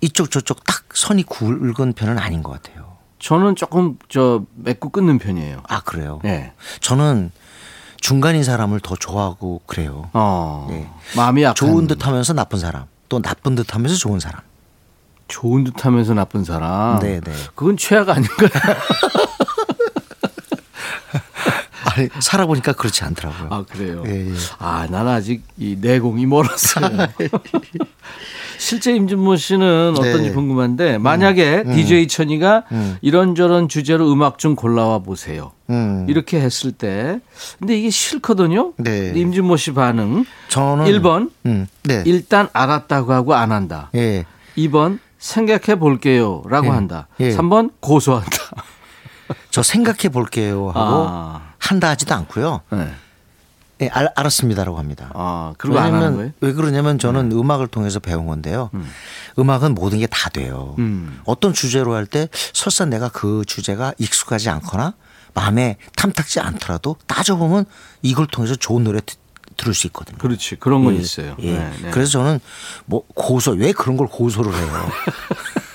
이쪽 0.01 0.31
저쪽 0.31 0.65
딱 0.65 0.85
선이 0.95 1.25
굵은 1.25 1.93
편은 1.95 2.19
아닌 2.19 2.43
것 2.43 2.53
같아요. 2.53 2.97
저는 3.19 3.55
조금 3.57 3.99
저 4.09 4.45
맺고 4.55 4.91
끊는 4.91 5.19
편이에요. 5.19 5.63
아, 5.69 5.81
그래요? 5.81 6.21
네. 6.23 6.53
저는 6.81 7.31
중간인 8.01 8.45
사람을 8.45 8.81
더 8.81 8.97
좋아하고 8.97 9.61
그래요. 9.67 10.09
어. 10.15 10.67
네. 10.71 10.89
마음이 11.17 11.43
약한 11.43 11.55
좋은 11.55 11.87
듯 11.87 12.07
하면서 12.07 12.33
나쁜 12.33 12.59
사람. 12.59 12.87
또 13.11 13.21
나쁜 13.21 13.55
듯 13.57 13.75
하면서 13.75 13.97
좋은 13.97 14.21
사람. 14.21 14.41
좋은 15.29 15.65
듯하면서 15.65 16.15
나쁜 16.15 16.45
사람. 16.45 16.99
네, 17.01 17.21
네. 17.21 17.33
그건 17.55 17.77
최악 17.77 18.09
아닌가요? 18.09 18.49
아니, 21.95 22.09
살아보니까 22.19 22.73
그렇지 22.73 23.05
않더라고요. 23.05 23.49
아 23.51 23.65
그래요. 23.65 24.03
예, 24.07 24.31
예. 24.31 24.33
아, 24.59 24.87
난 24.91 25.09
아직 25.09 25.43
이 25.59 25.77
내공이 25.81 26.27
멀었어요. 26.27 27.09
실제 28.59 28.95
임준모 28.95 29.37
씨는 29.37 29.95
어떤지 29.97 30.29
네. 30.29 30.33
궁금한데 30.33 30.99
만약에 30.99 31.65
DJ 31.65 32.09
천이가 32.09 32.65
음. 32.73 32.99
이런저런 33.01 33.69
주제로 33.69 34.13
음악 34.13 34.39
좀 34.39 34.55
골라와 34.55 34.99
보세요. 34.99 35.53
음. 35.71 36.05
이렇게 36.09 36.39
했을 36.39 36.71
때 36.71 37.21
근데 37.59 37.79
이게 37.79 37.89
싫거든요. 37.89 38.75
네. 38.77 39.13
임준모 39.17 39.57
씨 39.57 39.73
반응 39.73 40.27
저는 40.49 40.85
1번 40.85 41.31
음, 41.47 41.67
네. 41.85 42.03
일단 42.05 42.49
알았다고 42.53 43.13
하고 43.15 43.35
안 43.35 43.51
한다. 43.51 43.91
예. 43.95 44.27
2번 44.59 44.99
생각해 45.19 45.79
볼게요라고 45.79 46.67
예. 46.67 46.71
한다. 46.71 47.09
예. 47.21 47.31
3번 47.31 47.71
고소한다. 47.81 48.37
저 49.51 49.63
생각해 49.63 50.11
볼게요 50.11 50.69
하고 50.69 51.07
아. 51.09 51.50
한다 51.71 51.89
하지도 51.91 52.15
않고요. 52.17 52.63
네. 52.71 52.93
예, 53.83 53.89
알, 53.93 54.11
알았습니다라고 54.17 54.77
합니다. 54.77 55.11
아, 55.15 55.55
그리고 55.57 55.77
거예요? 56.17 56.33
왜 56.41 56.53
그러냐면 56.53 56.99
저는 56.99 57.27
음. 57.27 57.33
악을 57.51 57.69
통해서 57.69 58.01
배운 58.01 58.27
건데요. 58.27 58.71
음. 58.75 58.91
악은 59.49 59.75
모든 59.77 59.99
게 60.01 60.07
다 60.09 60.29
돼요. 60.31 60.75
음. 60.81 61.21
어떤 61.25 61.53
주제로 61.55 61.95
할 61.95 62.07
때 62.07 62.29
설사 62.53 62.85
내가 62.87 63.09
그 63.09 63.45
주제가 63.47 63.95
익숙하지 63.99 64.51
않거나 64.51 64.95
마음에 65.33 65.77
탐탁지 65.97 66.41
않더라도 66.41 66.97
따져보면 67.07 67.65
이걸 68.03 68.27
통해서 68.27 68.57
좋은 68.57 68.83
노래 68.83 69.01
드- 69.01 69.15
들을 69.57 69.73
수 69.75 69.87
있거든요. 69.87 70.19
그렇지. 70.19 70.57
그런 70.57 70.85
건 70.85 70.95
예, 70.97 70.99
있어요. 70.99 71.37
예. 71.39 71.53
네, 71.57 71.73
네. 71.83 71.91
그래서 71.93 72.11
저는 72.13 72.41
뭐 72.87 73.05
고소 73.15 73.53
왜 73.53 73.71
그런 73.73 73.97
걸 73.97 74.09
고소를 74.09 74.53
해요. 74.53 74.89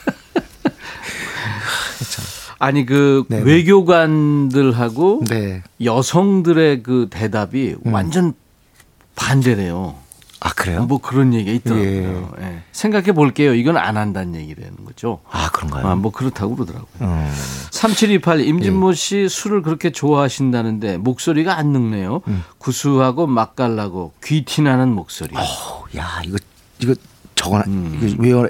아니 2.65 2.84
그 2.84 3.25
네네. 3.29 3.43
외교관들하고 3.43 5.22
네. 5.29 5.62
여성들의 5.84 6.81
그 6.81 7.07
대답이 7.12 7.75
음. 7.86 7.93
완전 7.93 8.34
반대래요. 9.15 9.93
아 10.39 10.50
그래요? 10.53 10.86
뭐 10.86 10.98
그런 10.98 11.36
얘기가 11.36 11.51
있더라고요. 11.57 12.34
예. 12.41 12.63
생각해 12.72 13.12
볼게요. 13.12 13.54
이건 13.54 13.78
안 13.78 13.97
한다는 13.97 14.36
얘기라는 14.36 14.84
거죠. 14.84 15.19
아 15.30 15.51
그런가요? 15.51 15.88
아, 15.88 15.95
뭐 15.95 16.12
그렇다고 16.12 16.56
그러더라고요. 16.56 16.88
음. 17.01 17.32
3728 17.69 18.41
임진모 18.41 18.91
예. 18.91 18.95
씨 18.95 19.30
술을 19.30 19.62
그렇게 19.62 19.91
좋아하신다는데 19.91 20.97
목소리가 20.97 21.58
안 21.58 21.67
늙네요. 21.67 22.21
음. 22.28 22.43
구수하고 22.58 23.28
맛깔나고 23.28 24.13
귀티나는 24.23 24.89
목소리. 24.89 25.36
어, 25.38 25.86
야 25.97 26.21
이거 26.25 26.38
이거 26.80 26.95
저거 27.36 27.62
음. 27.67 27.99
이거 28.01 28.23
외워 28.23 28.47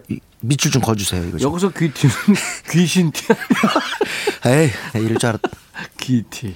밑줄 0.47 0.71
좀 0.71 0.81
거주세요 0.81 1.23
이거. 1.25 1.37
좀. 1.37 1.51
여기서 1.51 1.69
귀티는 1.69 2.13
귀신티? 2.71 3.25
에이 4.45 4.69
이럴 4.95 5.17
줄 5.17 5.29
알았. 5.29 5.39
귀티. 5.99 6.55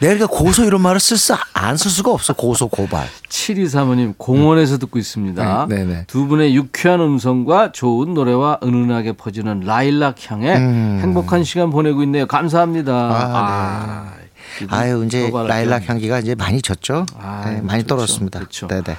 내가 0.00 0.26
고소 0.26 0.64
이런 0.64 0.82
말을 0.82 1.00
쓸수안쓸 1.00 1.90
수가 1.90 2.10
없어 2.12 2.34
고소 2.34 2.68
고발. 2.68 3.08
7235님 3.28 4.14
공원에서 4.18 4.76
듣고 4.78 4.98
있습니다. 4.98 5.66
네, 5.68 5.76
네, 5.76 5.84
네. 5.84 6.04
두 6.08 6.26
분의 6.26 6.54
유쾌한 6.54 7.00
음성과 7.00 7.72
좋은 7.72 8.12
노래와 8.12 8.58
은은하게 8.62 9.12
퍼지는 9.12 9.60
라일락 9.60 10.30
향에 10.30 10.56
음. 10.56 10.98
행복한 11.02 11.42
시간 11.44 11.70
보내고 11.70 12.02
있네요. 12.02 12.26
감사합니다. 12.26 12.92
아, 12.92 14.12
네. 14.60 14.66
아유 14.68 15.04
이제 15.06 15.26
도발할 15.26 15.48
라일락 15.48 15.80
때. 15.82 15.86
향기가 15.88 16.18
이제 16.20 16.34
많이 16.34 16.60
졌죠. 16.60 17.06
아, 17.18 17.44
네, 17.46 17.60
많이 17.62 17.82
좋죠. 17.82 17.94
떨어졌습니다. 17.94 18.40
그렇죠. 18.40 18.66
네네. 18.68 18.96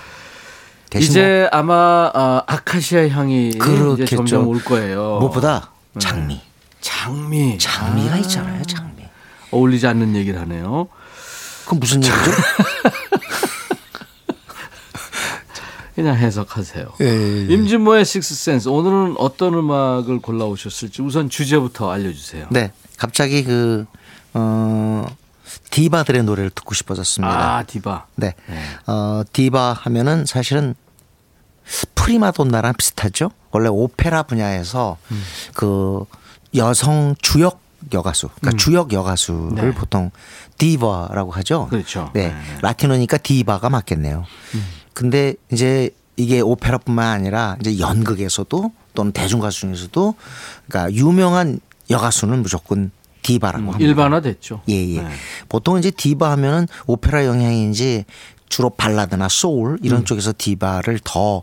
이제 1.00 1.48
아마 1.52 2.12
어, 2.14 2.44
아카시아 2.46 3.08
향이 3.10 3.50
이제 3.50 3.58
그렇겠죠. 3.58 4.18
점점 4.18 4.48
올 4.48 4.64
거예요. 4.64 5.02
뭐 5.02 5.20
무엇보다 5.20 5.72
장미. 6.00 6.42
장미. 6.82 7.58
장미가 7.58 8.16
아, 8.16 8.18
있잖아요. 8.18 8.64
장미. 8.64 9.04
어울리지 9.52 9.88
않는 9.88 10.16
얘기를 10.16 10.40
하네요. 10.42 10.88
그건 11.64 11.80
무슨 11.80 12.04
얘기죠? 12.04 12.32
그냥 15.96 16.16
해석하세요. 16.18 16.94
예, 17.02 17.06
예, 17.06 17.48
예. 17.50 17.54
임진모의 17.54 18.04
식스센스 18.04 18.68
오늘은 18.68 19.16
어떤 19.20 19.54
음악을 19.54 20.20
골라 20.22 20.46
오셨을지 20.46 21.04
우선 21.04 21.30
주제부터 21.30 21.92
알려주세요. 21.92 22.48
네. 22.50 22.72
갑자기 22.98 23.44
그 23.44 23.86
어, 24.34 25.06
디바들의 25.74 26.24
노래를 26.24 26.52
듣고 26.52 26.76
싶어졌습니다. 26.76 27.58
아 27.58 27.64
디바. 27.64 28.06
네. 28.16 28.36
어, 28.86 29.24
디바 29.34 29.74
하면은 29.74 30.24
사실은 30.28 30.76
프리마돈나랑 31.96 32.76
비슷하죠. 32.78 33.32
원래 33.50 33.70
오페라 33.70 34.22
분야에서 34.22 34.98
음. 35.12 35.24
그 35.56 36.06
여성 36.56 37.16
주역 37.20 37.60
여가수, 37.92 38.30
그러니까 38.40 38.64
주역 38.64 38.94
여가수를 38.94 39.70
네. 39.70 39.74
보통 39.74 40.12
디바라고 40.60 41.32
하죠. 41.32 41.68
그렇죠. 41.70 42.12
네. 42.14 42.28
네. 42.28 42.36
라틴어니까 42.62 43.18
디바가 43.18 43.70
맞겠네요. 43.70 44.26
근데 44.94 45.34
이제 45.52 45.90
이게 46.16 46.40
오페라뿐만 46.40 47.08
아니라 47.08 47.58
이제 47.60 47.80
연극에서도 47.80 48.72
또는 48.94 49.12
대중가수 49.12 49.62
중에서도 49.62 50.14
그러니까 50.68 50.94
유명한 50.94 51.60
여가수는 51.90 52.44
무조건 52.44 52.92
디바라고 53.24 53.58
합니다. 53.66 53.78
음, 53.80 53.82
일반화됐죠. 53.82 54.62
예, 54.70 54.74
예. 54.96 55.02
네. 55.02 55.08
보통 55.50 55.80
이제 55.80 55.90
디바 55.92 56.30
하면은 56.32 56.68
오페라 56.86 57.26
영향인지 57.26 58.06
주로 58.50 58.70
발라드나 58.70 59.28
소울 59.30 59.80
이런 59.82 60.02
음. 60.02 60.06
쪽에서 60.06 60.34
디바를 60.38 61.00
더 61.04 61.42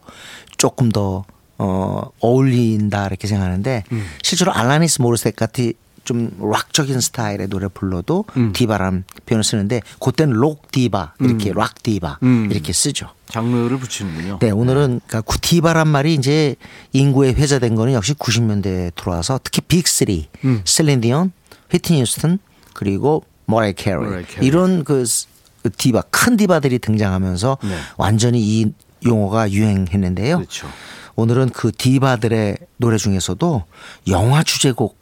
조금 0.57 0.91
더 0.91 1.25
어, 1.59 2.03
어울린다 2.21 3.07
이렇게 3.09 3.27
생각하는데 3.27 3.85
음. 3.93 4.07
실제로 4.23 4.53
알라니스 4.53 5.03
모리셋 5.03 5.35
같이 5.37 5.75
좀 6.05 6.31
락적인 6.41 6.99
스타일의 7.01 7.49
노래 7.49 7.69
불러도 7.69 8.25
음. 8.37 8.53
디바라는 8.55 9.05
표현을 9.27 9.45
쓰는데 9.45 9.83
그때는 10.01 10.35
록 10.35 10.71
디바 10.73 11.15
이렇게 11.21 11.53
락 11.55 11.83
디바 11.83 12.19
음. 12.23 12.49
이렇게 12.51 12.73
쓰죠. 12.73 13.09
장르를 13.27 13.79
붙이는군요. 13.79 14.39
네, 14.41 14.51
오늘은 14.51 15.01
그러니까 15.07 15.21
구- 15.21 15.39
디바란 15.41 15.87
말이 15.89 16.15
이제 16.15 16.57
인구에 16.93 17.33
회자된 17.33 17.75
거는 17.75 17.93
역시 17.93 18.15
90년대에 18.15 18.95
들어와서 18.97 19.39
특히 19.45 19.61
빅3, 19.61 20.25
음. 20.47 20.63
셀린 20.65 21.01
디온, 21.03 21.31
휘트니 21.73 22.01
휴스턴 22.01 22.39
그리고 22.75 23.25
머라이어 23.47 23.73
캐리. 23.73 23.97
이런 24.41 24.85
그 24.85 25.05
스- 25.05 25.27
그 25.63 25.71
디바 25.71 26.03
큰 26.11 26.37
디바들이 26.37 26.79
등장하면서 26.79 27.59
네. 27.63 27.77
완전히 27.97 28.41
이 28.41 28.73
용어가 29.05 29.51
유행했는데요. 29.51 30.37
그렇죠. 30.39 30.69
오늘은 31.17 31.51
그 31.51 31.71
디바들의 31.73 32.57
노래 32.79 32.97
중에서도 32.97 33.65
영화 34.09 34.43
주제곡 34.43 34.97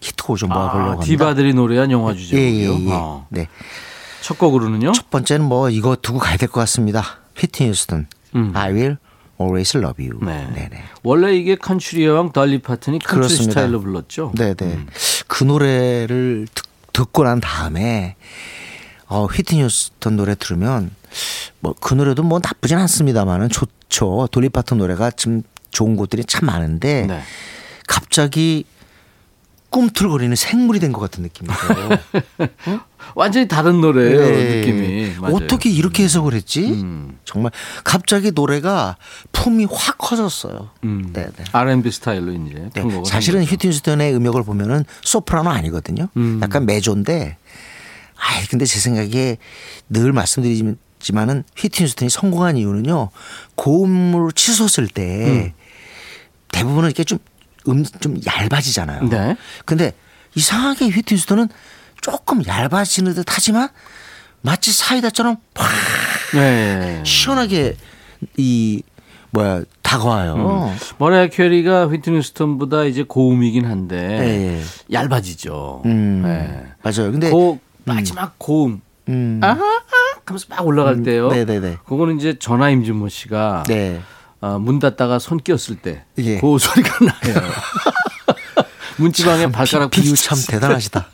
히트곡 0.00 0.38
좀 0.38 0.48
모아보려고 0.48 0.78
아, 0.78 0.92
합니다. 0.92 1.06
디바들이 1.06 1.54
노래한 1.54 1.90
영화 1.90 2.12
예, 2.12 2.16
주제곡이요. 2.16 2.72
예, 2.72 2.84
예. 2.86 2.90
어. 2.92 3.26
네. 3.28 3.48
첫 4.22 4.38
곡으로는요. 4.38 4.92
첫 4.92 5.10
번째는 5.10 5.44
뭐 5.46 5.70
이거 5.70 5.96
두고 6.00 6.18
가야 6.18 6.36
될 6.36 6.48
것 6.48 6.60
같습니다. 6.60 7.04
휘트니 7.36 7.70
휴스턴, 7.70 8.06
음. 8.34 8.50
I 8.54 8.72
will 8.72 8.96
always 9.40 9.76
love 9.76 10.04
you. 10.04 10.18
네. 10.24 10.46
네네. 10.54 10.82
원래 11.02 11.34
이게 11.36 11.54
컨츄리 11.54 12.04
여왕 12.04 12.32
덜리 12.32 12.58
파튼이 12.60 12.98
컨츄리. 12.98 13.28
스타일로 13.44 13.80
불렀죠. 13.80 14.32
네네. 14.36 14.86
그 15.30 15.44
노래를 15.44 16.48
듣, 16.52 16.64
듣고 16.92 17.22
난 17.22 17.40
다음에 17.40 18.16
어, 19.06 19.26
휘트니 19.26 19.62
휴스턴 19.62 20.16
노래 20.16 20.34
들으면 20.34 20.90
뭐 21.60 21.74
그 21.80 21.94
노래도 21.94 22.24
뭐 22.24 22.40
나쁘진 22.42 22.78
않습니다만은 22.78 23.48
좋죠. 23.48 24.28
돌리파튼 24.32 24.78
노래가 24.78 25.12
좀 25.12 25.42
좋은 25.70 25.94
곳들이 25.96 26.24
참 26.24 26.46
많은데 26.46 27.06
네. 27.06 27.22
갑자기 27.86 28.64
꿈틀거리는 29.70 30.34
생물이 30.36 30.80
된 30.80 30.92
것 30.92 31.00
같은 31.00 31.22
느낌이에요. 31.22 31.58
완전히 33.14 33.46
다른 33.48 33.80
노래예요 33.80 34.18
네. 34.20 34.56
느낌이. 34.60 35.14
맞아요. 35.20 35.34
어떻게 35.36 35.70
이렇게 35.70 36.02
해석을 36.04 36.34
했지? 36.34 36.64
음. 36.72 37.18
정말 37.24 37.52
갑자기 37.84 38.32
노래가 38.32 38.96
품이 39.32 39.66
확 39.70 39.98
커졌어요. 39.98 40.70
음. 40.84 41.10
네, 41.12 41.28
네. 41.36 41.44
R&B 41.52 41.90
스타일로 41.90 42.32
이제 42.32 42.68
네, 42.74 42.82
사실은 43.06 43.40
한 43.40 43.44
거죠. 43.46 43.52
휘트니 43.54 43.72
스턴의 43.72 44.14
음역을 44.16 44.42
보면은 44.42 44.84
소프라노 45.02 45.48
아니거든요. 45.50 46.08
음. 46.16 46.40
약간 46.42 46.66
메조인데, 46.66 47.36
아이 48.16 48.46
근데 48.46 48.64
제 48.66 48.78
생각에 48.80 49.38
늘 49.88 50.12
말씀드리지만은 50.12 51.44
휘트니 51.56 51.88
스턴이 51.88 52.10
성공한 52.10 52.56
이유는요 52.56 53.10
고음으로 53.54 54.32
치솟을 54.32 54.88
때 54.88 55.54
대부분은 56.52 56.88
이렇게 56.88 57.04
좀 57.04 57.18
음 57.68 57.84
좀 58.00 58.16
얇아지잖아요. 58.26 59.08
네. 59.08 59.36
근데 59.64 59.92
이상하게 60.34 60.88
휘트니 60.88 61.18
휴스턴은 61.20 61.48
조금 62.00 62.44
얇아지는 62.46 63.14
듯 63.14 63.26
하지만 63.28 63.68
마치 64.42 64.72
사이다처럼 64.72 65.36
팍 65.54 65.68
네. 66.34 67.02
시원하게 67.04 67.76
이 68.36 68.82
뭐야 69.32 69.62
다가와요. 69.82 70.74
머라이어 70.98 71.28
캐리가 71.28 71.86
휘트니 71.88 72.22
휴스턴보다 72.22 72.84
이제 72.84 73.02
고음이긴 73.02 73.66
한데 73.66 73.96
네. 74.18 74.62
얇아지죠. 74.92 75.82
음. 75.84 76.22
네. 76.24 76.66
맞아요. 76.82 77.12
근데 77.12 77.30
고 77.30 77.58
마지막 77.84 78.34
고음 78.38 78.80
음. 79.08 79.40
아하 79.42 79.60
아 79.60 79.80
하면서 80.24 80.46
막 80.48 80.64
올라갈 80.66 81.02
때요. 81.02 81.28
네네네. 81.28 81.78
그거는 81.86 82.18
이제 82.18 82.36
저나 82.38 82.70
임진모 82.70 83.08
씨가 83.08 83.64
네. 83.66 84.00
어, 84.40 84.58
문 84.58 84.78
닫다가 84.78 85.18
손 85.18 85.38
끼었을 85.38 85.76
때그 85.76 86.02
예. 86.18 86.38
소리가 86.40 86.98
나요. 87.04 87.42
문지방에 88.96 89.50
발가락 89.50 89.90
비, 89.90 90.02
유 90.10 90.14
참 90.14 90.38
대단하시다. 90.46 91.06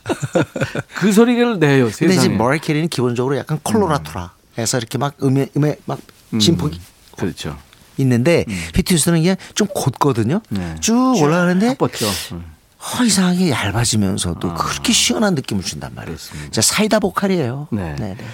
그 0.97 1.13
소리를 1.13 1.59
내요. 1.59 1.85
근데 1.91 2.15
이제 2.15 2.23
세상에. 2.23 2.37
머리 2.37 2.59
캐리는 2.59 2.89
기본적으로 2.89 3.37
약간 3.37 3.61
콜로라투라 3.63 4.33
해서 4.59 4.79
이렇게 4.79 4.99
막 4.99 5.15
음에 5.23 5.49
음에 5.57 5.77
막 5.85 5.99
진폭이 6.39 6.81
그렇죠. 7.17 7.57
있는데 7.99 8.45
피트니스는 8.75 9.21
그냥 9.23 9.37
좀 9.55 9.69
곧거든요. 9.69 10.41
네. 10.51 10.75
쭉 10.81 11.15
올라가는데 11.21 11.69
딱 11.69 11.79
뻗죠. 11.79 12.07
음. 12.33 12.45
어, 12.79 13.03
이상하게 13.05 13.51
얇아지면서도 13.51 14.55
그렇게 14.55 14.93
시원한 14.93 15.35
느낌을 15.35 15.63
준단 15.63 15.95
말이에요. 15.95 16.19
자 16.51 16.61
사이다 16.63 16.99
보컬이에요. 16.99 17.69
네. 17.71 17.95
네, 17.99 18.15
네. 18.19 18.25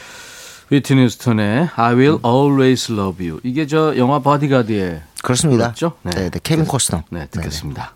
휘트니 0.73 1.11
휴스턴의 1.11 1.69
I 1.77 1.95
Will 1.95 2.19
Always 2.25 2.93
Love 2.93 3.29
You. 3.29 3.41
이게 3.45 3.67
저 3.67 3.95
영화 3.99 4.21
바디가드에 4.21 5.03
그렇습니다. 5.23 5.75
네. 6.01 6.11
네, 6.11 6.31
네. 6.31 6.41
케빈 6.43 6.65
코스너. 6.65 7.03
네, 7.11 7.27
듣겠습니다. 7.31 7.95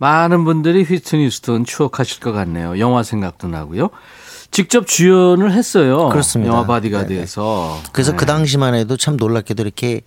많은 0.00 0.44
분들이 0.44 0.82
휘트니 0.82 1.30
휴스턴 1.30 1.64
추억하실 1.64 2.18
것 2.18 2.32
같네요. 2.32 2.80
영화 2.80 3.04
생각도 3.04 3.46
나고요. 3.46 3.90
직접 4.50 4.88
주연을 4.88 5.52
했어요. 5.52 6.08
그렇습니다. 6.08 6.52
영화 6.52 6.66
바디가드에서. 6.66 7.80
그래서 7.92 8.10
네. 8.10 8.16
그 8.16 8.26
당시만 8.26 8.74
해도 8.74 8.96
참 8.96 9.16
놀랍게도 9.16 9.62
이렇게 9.62 10.00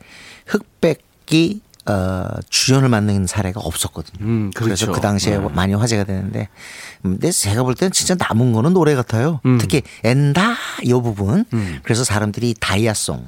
흑백이 0.47 1.61
어, 1.87 2.27
주연을 2.49 2.89
맡는 2.89 3.27
사례가 3.27 3.59
없었거든요. 3.61 4.25
음, 4.25 4.51
그렇죠. 4.55 4.87
그래서 4.87 4.98
그 4.98 5.01
당시에 5.01 5.37
네. 5.37 5.47
많이 5.53 5.75
화제가 5.75 6.03
되는데, 6.03 6.39
음, 6.39 6.94
근데 7.11 7.31
제가 7.31 7.63
볼 7.63 7.75
때는 7.75 7.91
진짜 7.91 8.15
남은 8.17 8.53
거는 8.53 8.73
노래 8.73 8.95
같아요. 8.95 9.39
음. 9.45 9.57
특히 9.59 9.81
And 10.03 10.42
I 10.42 10.55
이 10.83 10.91
부분. 10.93 11.45
그래서 11.83 12.03
사람들이 12.03 12.55
다이아송, 12.59 13.27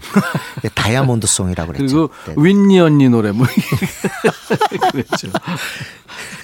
다이아몬드송이라고 0.74 1.74
그랬죠. 1.74 2.10
그리고 2.10 2.42
네. 2.42 2.50
휘트니 2.50 2.80
언니 2.80 3.10
노래 3.10 3.32
뭐 3.32 3.46
그랬죠. 4.92 5.30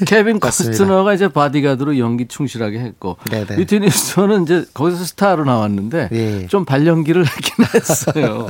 케빈. 0.06 0.40
코스트너가 0.40 1.14
이제 1.14 1.28
바디가드로 1.28 1.98
연기 1.98 2.28
충실하게 2.28 2.80
했고 2.80 3.18
네네. 3.30 3.58
휘트니 3.58 3.90
휴스턴은 3.90 4.44
이제 4.44 4.66
거기서 4.74 5.04
스타로 5.04 5.46
나왔는데 5.46 6.10
예. 6.12 6.48
좀 6.48 6.66
발연기를 6.66 7.26
했긴 7.26 7.66
했어요. 7.74 8.48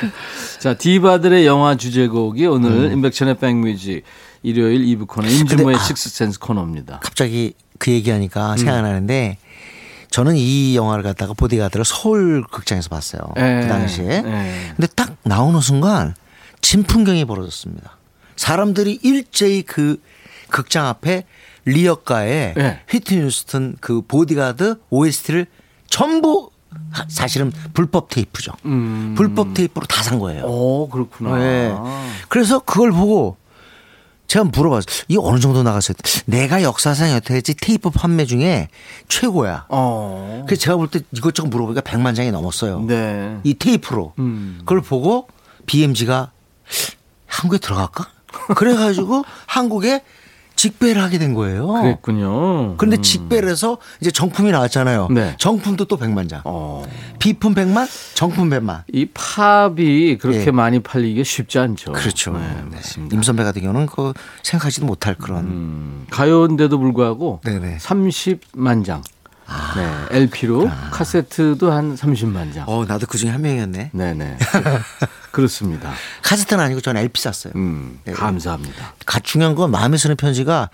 자 0.60 0.74
디바들의 0.74 1.46
영화 1.46 1.76
주제곡이 1.76 2.46
오늘 2.46 2.92
인백션의 2.92 3.38
백뮤직 3.38 4.02
일요일 4.42 4.84
2부 4.86 5.06
코너 5.06 5.28
임진모의 5.28 5.76
음. 5.76 5.80
아. 5.80 5.82
Sixth 5.82 6.10
Sense 6.10 6.38
코너입니다. 6.38 7.00
갑자기 7.02 7.54
그 7.88 7.92
얘기하니까 7.92 8.52
음. 8.52 8.56
생각나는데, 8.58 9.38
저는 10.10 10.36
이 10.36 10.76
영화를 10.76 11.02
갖다가 11.02 11.32
보디가드를 11.34 11.84
서울 11.84 12.44
극장에서 12.50 12.88
봤어요. 12.90 13.20
예. 13.38 13.60
그 13.62 13.68
당시에. 13.68 14.22
예. 14.24 14.72
근데 14.76 14.86
딱 14.94 15.16
나오는 15.22 15.58
순간 15.60 16.14
진풍경이 16.60 17.24
벌어졌습니다. 17.24 17.96
사람들이 18.36 19.00
일제히 19.02 19.62
그 19.62 20.00
극장 20.48 20.86
앞에 20.86 21.24
리어가에 21.66 22.54
예. 22.56 22.80
휘트니 22.88 23.22
휴스턴 23.22 23.76
그 23.80 24.00
보디가드 24.02 24.76
OST를 24.90 25.46
전부 25.88 26.50
하- 26.90 27.04
사실은 27.08 27.52
불법 27.74 28.08
테이프죠. 28.08 28.52
음. 28.64 29.14
불법 29.16 29.52
테이프로 29.54 29.86
다 29.86 30.02
산 30.02 30.18
거예요. 30.18 30.44
오 30.44 30.88
그렇구나. 30.88 31.36
네. 31.38 31.74
그래서 32.28 32.60
그걸 32.60 32.92
보고 32.92 33.36
제가 34.28 34.44
물어봤어요. 34.44 35.04
이 35.08 35.16
어느 35.20 35.40
정도 35.40 35.62
나갔어요? 35.62 35.96
내가 36.26 36.62
역사상 36.62 37.10
여태까지 37.12 37.54
테이프 37.54 37.90
판매 37.90 38.26
중에 38.26 38.68
최고야. 39.08 39.66
어. 39.70 40.44
그래서 40.46 40.60
제가 40.60 40.76
볼 40.76 40.88
때 40.88 41.00
이것저것 41.12 41.48
물어보니까 41.48 41.80
100만 41.80 42.14
장이 42.14 42.30
넘었어요. 42.30 42.82
네. 42.82 43.38
이 43.42 43.54
테이프로. 43.54 44.12
음. 44.18 44.58
그걸 44.60 44.82
보고 44.82 45.28
BMG가 45.66 46.30
한국에 47.26 47.58
들어갈까? 47.58 48.08
그래가지고 48.54 49.24
한국에 49.46 50.02
직배를 50.58 51.00
하게 51.00 51.18
된 51.18 51.34
거예요. 51.34 51.68
그랬군요. 51.68 52.76
그런데 52.76 52.96
음. 52.96 53.02
직배를 53.02 53.48
해서 53.48 53.78
이제 54.00 54.10
정품이 54.10 54.50
나왔잖아요. 54.50 55.06
네. 55.12 55.36
정품도 55.38 55.84
또 55.84 55.96
100만 55.96 56.28
장. 56.28 56.42
어. 56.44 56.84
비품 57.20 57.54
100만, 57.54 57.86
정품 58.14 58.50
100만. 58.50 58.82
이 58.92 59.06
팝이 59.06 60.18
그렇게 60.18 60.46
예. 60.46 60.50
많이 60.50 60.80
팔리기 60.80 61.22
쉽지 61.22 61.60
않죠. 61.60 61.92
그렇죠. 61.92 62.32
네, 62.32 62.40
네. 62.40 62.76
맞습니다. 62.76 63.14
임 63.14 63.22
선배 63.22 63.44
같은 63.44 63.62
경우는 63.62 63.86
그 63.86 64.12
생각하지도 64.42 64.84
못할 64.84 65.14
그런. 65.14 65.44
음, 65.44 66.06
가요인데도 66.10 66.76
불구하고 66.78 67.40
네네. 67.44 67.74
아. 67.76 67.78
30만 67.78 68.84
장. 68.84 69.02
네, 69.76 70.16
LP로 70.18 70.70
카세트도 70.90 71.72
한 71.72 71.94
30만 71.96 72.52
장. 72.52 72.64
어, 72.66 72.84
나도 72.86 73.06
그 73.06 73.16
중에 73.16 73.30
한 73.30 73.40
명이었네. 73.42 73.90
네네. 73.92 74.38
그렇습니다. 75.32 75.92
카세트는 76.22 76.62
아니고 76.62 76.80
저는 76.80 77.00
LP 77.02 77.22
샀어요. 77.22 77.52
음, 77.56 77.98
네. 78.04 78.12
감사합니다. 78.12 78.94
가 79.06 79.20
중요한 79.20 79.54
건 79.54 79.70
마음에 79.70 79.96
쓰는 79.96 80.16
편지가 80.16 80.70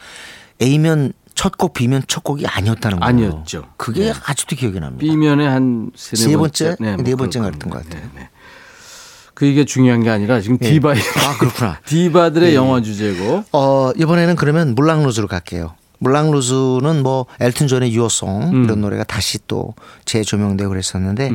A면 0.63 1.13
첫 1.35 1.59
곡, 1.59 1.73
B면 1.75 2.03
첫 2.09 2.23
곡이 2.25 2.47
아니었다는 2.47 3.01
거예요. 3.01 3.09
아니었죠. 3.09 3.65
그게 3.77 4.13
네. 4.13 4.15
아직도 4.25 4.57
기억이 4.57 4.79
납니다. 4.81 5.01
B면에 5.01 5.47
한 5.47 5.91
세 5.95 6.37
번째? 6.37 6.77
뭐네 6.79 6.97
그럴 7.03 7.29
그랬던 7.29 7.71
것. 7.71 7.83
같아요. 7.85 8.03
네, 8.03 8.09
네. 8.15 8.29
그 9.35 9.45
이게 9.47 9.65
중요한 9.65 10.03
게 10.03 10.11
아니라 10.11 10.41
지금 10.41 10.59
예. 10.63 10.71
디바 10.71 10.93
아, 10.93 11.39
그렇구나. 11.39 11.81
디바들의 11.87 12.55
영화 12.55 12.81
주제곡 12.81 13.45
어, 13.53 13.91
이번에는 13.97 14.37
그러면 14.37 14.75
물랑루즈로 14.77 15.27
갈게요. 15.27 15.75
물랑 16.05 16.31
루즈는 16.31 17.03
뭐 17.03 17.27
엘튼 17.41 17.67
존의 17.67 17.93
Your 17.95 18.19
Song 18.19 18.43
음. 18.53 18.65
이런 18.65 18.83
노래가 18.83 19.05
다시 19.05 19.39
또 19.47 19.75
재조명되고 20.05 20.69
그랬었는데 20.69 21.31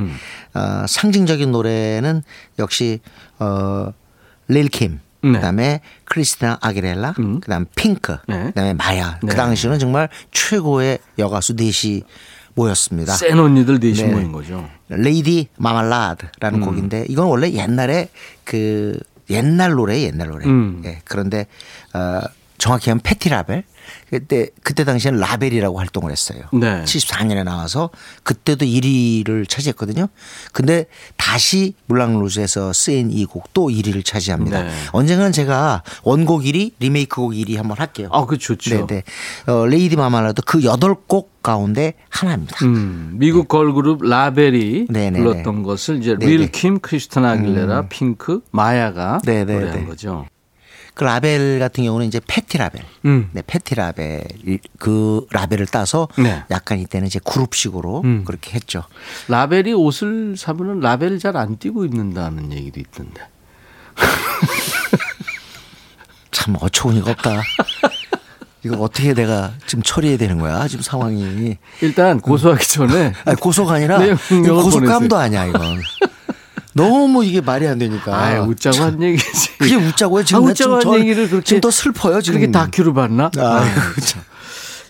어, 0.54 0.86
상징적인 0.88 1.52
노래는 1.52 2.22
역시 2.60 3.00
어, 3.40 3.92
릴킴 4.48 5.00
네. 5.22 5.32
그다음에 5.34 5.82
크리스티나 6.06 6.60
아길레라 6.62 7.16
음. 7.20 7.40
그다음 7.40 7.66
핑크 7.76 8.18
네. 8.28 8.46
그다음에 8.46 8.74
마야 8.74 9.20
네. 9.22 9.30
그 9.30 9.36
당시는 9.36 9.80
정말 9.80 10.08
최고의 10.32 11.00
여가수 11.18 11.56
넷이 11.56 12.04
모였습니다. 12.54 13.14
센 13.14 13.40
언니들 13.40 13.80
넷이 13.80 14.04
네. 14.04 14.12
모인 14.14 14.32
거죠. 14.32 14.70
Lady 14.90 15.48
Marmalade라는 15.58 16.62
곡인데 16.62 17.06
이건 17.10 17.28
원래 17.28 17.52
옛날에 17.52 18.10
그 18.44 18.98
옛날 19.30 19.72
노래 19.72 20.02
옛날 20.02 20.30
노래. 20.30 20.46
음. 20.46 20.82
예. 20.86 21.00
그런데 21.06 21.48
어 21.94 22.22
정확히 22.58 22.90
하면 22.90 23.02
패티라벨 23.02 23.64
그때 24.10 24.50
그때 24.64 24.84
당시에는 24.84 25.20
라벨이라고 25.20 25.78
활동을 25.78 26.12
했어요. 26.12 26.44
네. 26.54 26.84
74년에 26.84 27.44
나와서 27.44 27.90
그때도 28.24 28.66
1위를 28.66 29.48
차지했거든요. 29.48 30.08
근데 30.54 30.86
다시 31.18 31.74
물랑 31.88 32.20
루즈에서 32.20 32.74
쓰인 32.74 33.12
이 33.12 33.26
곡도 33.26 33.70
1위를 33.70 34.04
차지합니다. 34.04 34.64
네. 34.64 34.72
언젠가는 34.92 35.32
제가 35.32 35.84
원곡 36.04 36.44
1위, 36.44 36.74
리메이크곡 36.80 37.34
1위 37.34 37.58
한번 37.58 37.78
할게요. 37.78 38.10
아, 38.12 38.26
그 38.26 38.38
좋죠. 38.38 38.88
네, 38.88 39.04
네. 39.46 39.52
어, 39.52 39.66
Lady 39.66 39.96
Marmalade도 39.96 40.42
그 40.46 40.60
8곡 40.60 41.28
가운데 41.42 41.94
하나입니다. 42.10 42.58
음, 42.66 43.16
미국 43.16 43.48
걸그룹 43.48 44.04
라벨이 44.04 44.88
네, 44.90 45.10
네, 45.10 45.20
불렀던 45.20 45.58
네. 45.58 45.64
것을 45.64 45.98
이제 45.98 46.16
네, 46.20 46.26
네. 46.26 46.38
릴 46.38 46.52
킴, 46.52 46.80
크리스티나 46.80 47.26
아길레라, 47.26 47.88
핑크, 47.88 48.42
마야가 48.52 49.20
네, 49.24 49.46
네, 49.46 49.54
노래한 49.54 49.80
네. 49.80 49.86
거죠. 49.86 50.26
그 51.00 51.06
라벨 51.06 51.60
같은 51.60 51.86
경우는 51.86 52.08
이제 52.08 52.20
패티 52.28 52.58
라벨. 52.58 52.84
음. 53.06 53.30
네, 53.32 53.42
패티 53.48 53.74
라벨 53.76 54.26
그 54.80 55.26
라벨을 55.32 55.66
따서 55.68 56.10
네. 56.18 56.44
약간 56.52 56.78
이때는 56.78 57.08
이제 57.08 57.22
그룹식으로 57.24 58.02
음. 58.04 58.26
그렇게 58.26 58.52
했죠. 58.52 58.84
라벨이 59.30 59.72
옷을 59.72 60.36
사면은 60.38 60.82
라벨 60.82 61.18
잘 61.18 61.38
안 61.38 61.58
띄고 61.58 61.86
입는다는 61.86 62.52
얘기도 62.52 62.82
있던데. 62.82 63.22
참 66.32 66.58
어처구니가 66.60 67.12
없다. 67.12 67.42
이거 68.66 68.76
어떻게 68.82 69.14
내가 69.14 69.54
지금 69.68 69.82
처리해야 69.84 70.18
되는 70.18 70.38
거야? 70.38 70.68
지금 70.68 70.84
상황이. 70.84 71.56
일단 71.82 72.20
고소하기 72.20 72.68
전에 72.68 73.14
아니, 73.24 73.38
고소가 73.40 73.76
아니라 73.76 74.00
고소감도. 74.30 75.16
아니야 75.16 75.46
이건. 75.46 75.82
너무 76.74 77.26
이게 77.26 77.42
말이 77.42 77.68
안 77.68 77.78
되니까. 77.80 78.16
아, 78.16 78.42
웃자고 78.42 78.78
한 78.78 79.02
얘기지. 79.02 79.58
그게 79.58 79.76
웃자고요. 79.76 80.24
지금 80.24 80.44
아, 80.44 80.46
나 80.46 80.52
웃자고 80.52 80.74
한 80.76 80.82
저- 80.82 81.00
얘기를 81.00 81.28
그렇게 81.30 81.46
지금 81.46 81.62
더 81.62 81.72
슬퍼요. 81.72 82.22
지금. 82.22 82.40
그렇게 82.40 82.52
다큐를 82.52 82.94
봤나? 82.94 83.32
아, 83.38 83.66
참. 84.06 84.22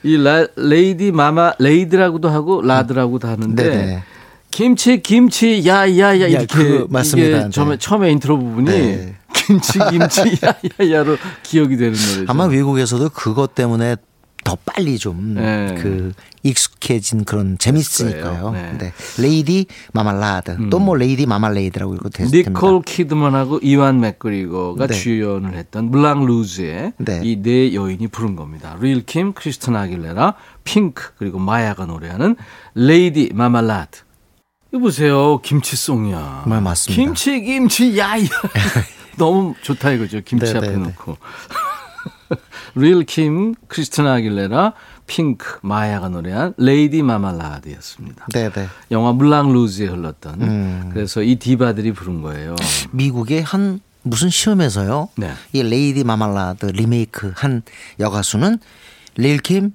이 0.03 0.15
라, 0.17 0.45
Lady 0.55 1.11
Marmalade라고도 1.11 2.29
하고 2.29 2.61
라드라고도 2.61 3.27
하는데 3.27 3.63
네네. 3.63 4.03
김치 4.51 5.01
김치 5.01 5.63
야야야 5.67 6.13
이렇게 6.13 6.45
그거 6.47 6.87
맞습니다. 6.89 7.43
네. 7.45 7.49
처음에 7.49 7.77
처음에 7.77 8.09
인트로 8.11 8.39
부분이 8.39 8.65
네. 8.71 9.15
김치 9.33 9.77
김치 9.91 10.37
야야야로 10.81 11.17
기억이 11.43 11.75
되는 11.77 11.91
노래죠. 11.93 12.25
아마 12.27 12.45
외국에서도 12.45 13.09
그것 13.09 13.53
때문에 13.55 13.97
더 14.49 14.57
빨리 14.65 14.97
좀그 14.97 15.33
네. 15.35 16.11
익숙해진 16.41 17.23
그런 17.23 17.59
재밌으니까요. 17.59 18.51
네. 18.51 18.59
음. 18.71 18.77
네. 18.79 18.93
Lady 19.19 19.67
Marmalade 19.93 20.69
또 20.69 20.80
뭐 20.80 20.95
Lady 20.95 21.27
Marmalade라고 21.27 21.93
읽어도 21.93 22.09
됩니다. 22.09 22.49
니콜 22.49 22.81
키드만하고 22.81 23.59
이완 23.61 23.99
맥그리거가 23.99 24.87
네. 24.87 24.93
주연을 24.95 25.55
했던 25.55 25.91
물랑 25.91 26.25
루즈의 26.25 26.93
네. 26.97 27.21
이 27.23 27.41
네 27.41 27.75
여인이 27.75 28.07
부른 28.07 28.35
겁니다. 28.35 28.75
릴 28.81 29.05
킴, 29.05 29.33
크리스틴 29.33 29.75
아길레라, 29.75 30.33
핑크 30.63 31.11
그리고 31.17 31.37
마야가 31.37 31.85
노래하는 31.85 32.35
Lady 32.73 33.29
Marmalade. 33.33 33.99
이거 34.71 34.79
보세요. 34.79 35.39
김치송이야. 35.41 36.45
네, 36.47 36.59
맞습니다. 36.59 37.03
김치 37.03 37.41
김치 37.41 37.99
야야. 37.99 38.23
너무 39.17 39.53
좋다 39.61 39.91
이거죠. 39.91 40.21
김치 40.25 40.53
네, 40.53 40.57
앞에 40.57 40.67
네, 40.69 40.77
네. 40.77 40.83
놓고. 40.85 41.17
릴 42.75 43.03
킴, 43.05 43.55
크리스틴 43.67 44.07
아길레라, 44.07 44.73
핑크, 45.07 45.57
마야가 45.61 46.09
노래한 46.09 46.53
Lady 46.57 47.01
Marmalade였습니다. 47.01 48.27
네, 48.33 48.49
네. 48.51 48.67
영화 48.91 49.11
물랑 49.11 49.51
루즈에 49.51 49.87
흘렀던 49.87 50.41
음. 50.41 50.89
그래서 50.93 51.23
이 51.23 51.35
디바들이 51.35 51.93
부른 51.93 52.21
거예요. 52.21 52.55
미국의 52.91 53.41
한 53.41 53.79
무슨 54.03 54.29
시험에서요. 54.29 55.09
네. 55.17 55.33
이 55.51 55.63
Lady 55.63 56.03
Marmalade 56.03 56.67
리메이크 56.67 57.33
한 57.35 57.63
여가수는 57.99 58.59
릴킴, 59.15 59.73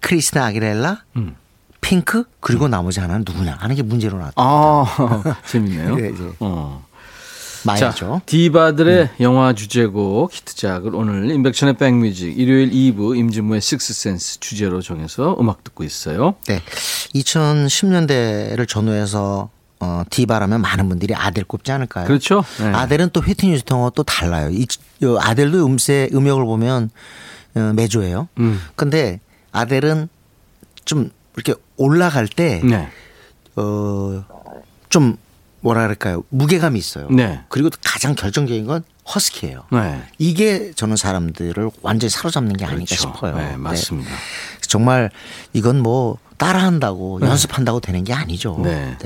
크리스티나 0.00 0.46
아길레라, 0.46 1.02
음. 1.16 1.36
핑크 1.80 2.24
그리고 2.40 2.68
나머지 2.68 3.00
하나는 3.00 3.24
누구냐 3.26 3.56
하는 3.58 3.74
게 3.74 3.82
문제로 3.82 4.18
나왔다. 4.18 4.34
아 4.36 4.84
재밌네요. 5.46 5.96
네, 5.96 6.10
네. 6.12 6.32
어. 6.40 6.84
마야죠. 7.64 8.06
자, 8.16 8.20
디바들의 8.26 9.10
영화 9.20 9.52
주제곡 9.52 10.32
히트작을 10.32 10.94
오늘 10.94 11.30
인백션의 11.30 11.74
백뮤직 11.76 12.38
일요일 12.38 12.70
2부 12.70 13.16
임진무의 13.16 13.60
식스센스 13.60 14.40
주제로 14.40 14.80
정해서 14.80 15.36
음악 15.38 15.64
듣고 15.64 15.84
있어요. 15.84 16.34
네. 16.46 16.60
2010년대를 17.14 18.66
전후해서 18.68 19.50
어, 19.80 20.02
디바라면 20.10 20.60
많은 20.60 20.88
분들이 20.88 21.14
아델 21.14 21.44
꼽지 21.44 21.72
않을까요? 21.72 22.06
그렇죠. 22.06 22.44
네. 22.58 22.66
아델은 22.66 23.10
또 23.12 23.20
휘트니 23.20 23.52
휴스턴과 23.54 23.92
또 23.94 24.02
달라요. 24.02 24.50
이, 24.50 24.66
이 25.02 25.16
아델도 25.18 25.64
음세 25.64 26.10
음역을 26.12 26.44
보면 26.44 26.90
어, 27.54 27.72
매조예요. 27.74 28.28
음. 28.38 28.60
근데 28.76 29.20
아델은 29.52 30.08
좀 30.84 31.10
이렇게 31.34 31.54
올라갈 31.76 32.28
때 32.28 32.60
네. 32.62 32.88
어, 33.56 34.24
좀 34.90 35.16
뭐라 35.60 35.82
그럴까요? 35.82 36.22
무게감이 36.30 36.78
있어요. 36.78 37.08
네. 37.10 37.42
그리고 37.48 37.70
가장 37.84 38.14
결정적인 38.14 38.66
건 38.66 38.82
허스키예요. 39.14 39.64
네. 39.72 40.02
이게 40.18 40.72
저는 40.74 40.96
사람들을 40.96 41.70
완전히 41.82 42.10
사로잡는 42.10 42.56
게 42.56 42.64
아닐까 42.64 42.84
그렇죠. 42.86 43.12
싶어요. 43.14 43.36
네, 43.36 43.56
맞습니다. 43.56 44.10
정말 44.62 45.10
이건 45.52 45.82
뭐 45.82 46.18
따라한다고 46.36 47.20
연습한다고 47.20 47.80
되는 47.80 48.04
게 48.04 48.12
아니죠. 48.12 48.58
네. 48.62 48.96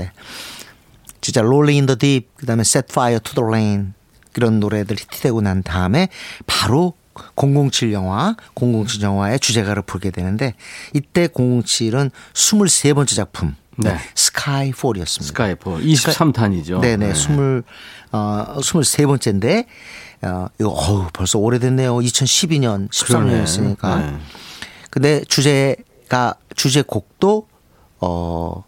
진짜 1.20 1.40
Rolling 1.40 1.78
in 1.78 1.86
the 1.86 1.98
Deep 1.98 2.28
그다음에 2.36 2.60
Set 2.60 2.88
Fire 2.90 3.18
to 3.18 3.34
the 3.34 3.46
Rain 3.46 3.94
그런 4.32 4.60
노래들 4.60 4.96
히트되고 4.98 5.40
난 5.40 5.62
다음에 5.62 6.08
바로 6.46 6.94
007 7.36 7.92
영화, 7.92 8.36
007 8.54 9.00
영화의 9.00 9.38
주제가를 9.40 9.82
부르게 9.82 10.10
되는데 10.10 10.54
이때 10.92 11.28
007은 11.28 12.10
23번째 12.34 13.16
작품 13.16 13.54
네. 13.78 13.96
스카이폴이었습니다. 14.14 15.26
스카이폴 15.28 15.82
23탄이죠. 15.82 16.80
네네, 16.80 17.14
스물 17.14 17.64
어 18.12 18.60
스물 18.62 18.84
세 18.84 19.06
번째인데 19.06 19.66
어 20.22 20.46
이거 20.60 20.70
어우 20.70 21.08
벌써 21.12 21.38
오래됐네요. 21.38 21.96
2012년, 21.96 22.90
13년이었으니까. 22.90 23.98
네. 23.98 24.18
근데 24.90 25.24
주제가 25.24 26.34
주제곡도 26.54 27.48
어 28.00 28.64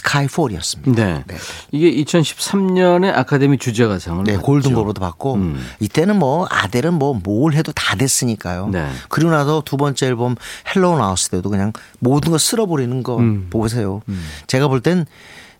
스카이폴이었습니다. 0.00 1.04
네. 1.04 1.24
네. 1.26 1.36
이게 1.72 1.92
2013년에 2.02 3.12
아카데미 3.14 3.58
주제가상을 3.58 4.24
네. 4.24 4.36
골든글로브도 4.36 5.00
받고 5.00 5.34
음. 5.34 5.60
이때는 5.80 6.18
뭐 6.18 6.46
아델은 6.50 6.94
뭐 6.94 7.10
뭘 7.22 7.52
해도 7.52 7.70
다 7.72 7.96
됐으니까요. 7.96 8.68
네. 8.68 8.88
그리고 9.08 9.30
나서 9.30 9.62
두 9.64 9.76
번째 9.76 10.06
앨범 10.06 10.36
Hello 10.74 10.96
나왔을 10.98 11.30
때도 11.32 11.50
그냥 11.50 11.72
모든 11.98 12.32
거 12.32 12.38
쓸어버리는 12.38 13.02
거 13.02 13.18
음. 13.18 13.48
보세요. 13.50 14.00
제가 14.46 14.68
볼 14.68 14.80
땐 14.80 15.04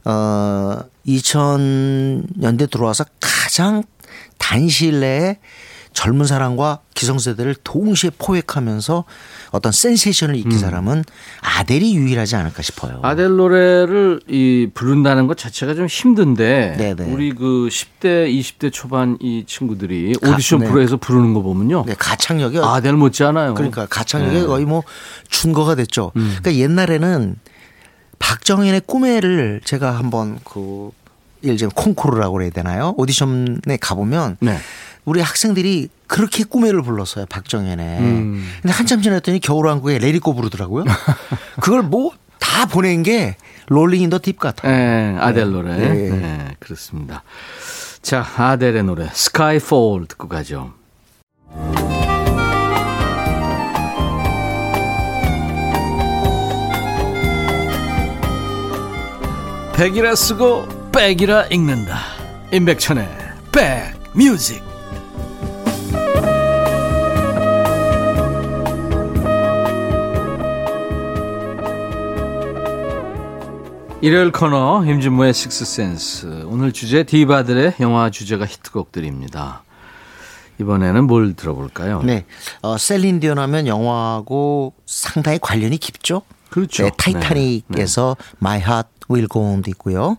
어, 0.04 0.78
2000년대 1.06 2.70
들어와서 2.70 3.04
가장 3.20 3.82
단시일 4.38 5.00
내에 5.00 5.38
젊은 5.92 6.24
사람과 6.26 6.80
기성세대를 6.94 7.56
동시에 7.64 8.10
포획하면서 8.18 9.04
어떤 9.50 9.72
센세이션을 9.72 10.36
일으킨 10.36 10.58
사람은 10.58 11.04
아델이 11.40 11.94
유일하지 11.96 12.36
않을까 12.36 12.62
싶어요. 12.62 12.96
음. 12.98 13.04
아델 13.04 13.28
노래를 13.36 14.20
이 14.28 14.68
부른다는 14.72 15.26
것 15.26 15.36
자체가 15.36 15.74
좀 15.74 15.86
힘든데 15.86 16.76
네네. 16.78 17.12
우리 17.12 17.32
그 17.34 17.68
10대, 17.70 18.32
20대 18.32 18.72
초반 18.72 19.18
이 19.20 19.44
친구들이 19.46 20.14
가- 20.22 20.30
오디션 20.32 20.60
네. 20.60 20.68
프로에서 20.68 20.96
부르는 20.96 21.34
거 21.34 21.42
보면요. 21.42 21.84
네, 21.86 21.94
가창력이 21.98 22.58
아델 22.62 22.92
못지 22.94 23.24
않아요. 23.24 23.54
그러니까 23.54 23.86
가창력이 23.86 24.34
네. 24.34 24.40
음. 24.42 24.46
거의 24.46 24.64
뭐 24.64 24.82
준거가 25.28 25.74
됐죠. 25.74 26.12
그러니까 26.14 26.54
옛날에는 26.54 27.36
박정현의 28.18 28.82
꿈에를 28.86 29.60
제가 29.64 29.96
한번 29.98 30.38
그 30.44 30.90
예를 31.42 31.56
들면 31.56 31.70
콩쿠르라고 31.72 32.34
그래야 32.34 32.50
되나요? 32.50 32.94
오디션에 32.98 33.78
가보면 33.80 34.36
네. 34.40 34.58
우리 35.04 35.20
학생들이 35.20 35.88
그렇게 36.06 36.44
꿈에를 36.44 36.82
불렀어요 36.82 37.26
박정현의. 37.26 37.98
음. 38.00 38.48
근데 38.62 38.72
한참 38.74 39.02
지났더니 39.02 39.40
겨울왕국에 39.40 39.98
Let 39.98 40.14
It 40.14 40.24
Go 40.24 40.34
부르더라고요. 40.34 40.84
그걸 41.60 41.82
뭐 41.82 42.10
다 42.40 42.66
보낸 42.66 43.02
게 43.02 43.36
Rolling 43.68 44.00
in 44.00 44.10
the 44.10 44.18
Deep 44.18 44.38
같아요. 44.38 44.72
네, 44.72 45.16
아델 45.20 45.50
노래. 45.52 45.76
네. 45.76 46.10
네. 46.10 46.56
그렇습니다. 46.58 47.22
자, 48.02 48.26
아델의 48.36 48.82
노래 48.82 49.08
스카이폴 49.12 50.06
듣고 50.06 50.26
가죠. 50.26 50.72
백이라 59.74 60.14
쓰고 60.14 60.90
백이라 60.92 61.46
읽는다. 61.46 61.98
임백천의 62.52 63.08
백뮤직. 63.52 64.69
일요일 74.02 74.32
코너 74.32 74.84
임진모의 74.86 75.34
식스센스 75.34 76.44
오늘 76.46 76.72
주제 76.72 77.02
디바들의 77.02 77.74
영화 77.80 78.10
주제가 78.10 78.46
히트곡들입니다. 78.46 79.62
이번에는 80.58 81.04
뭘 81.04 81.34
들어볼까요? 81.34 82.02
네. 82.02 82.24
어, 82.62 82.78
셀린 82.78 83.20
디온 83.20 83.38
하면 83.38 83.66
영화하고 83.66 84.74
상당히 84.86 85.38
관련이 85.38 85.76
깊죠. 85.78 86.22
그렇죠. 86.48 86.84
네, 86.84 86.90
타이타닉에서 86.96 88.16
My 88.42 88.58
Heart 88.58 88.88
Will 89.10 89.28
Go 89.28 89.42
On도 89.42 89.70
있고요. 89.72 90.16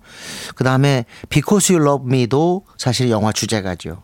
그 0.56 0.64
다음에 0.64 1.06
Because 1.30 1.74
You 1.76 1.86
Love 1.86 2.08
Me도 2.08 2.66
사실 2.78 3.10
영화 3.10 3.32
주제가죠. 3.32 4.04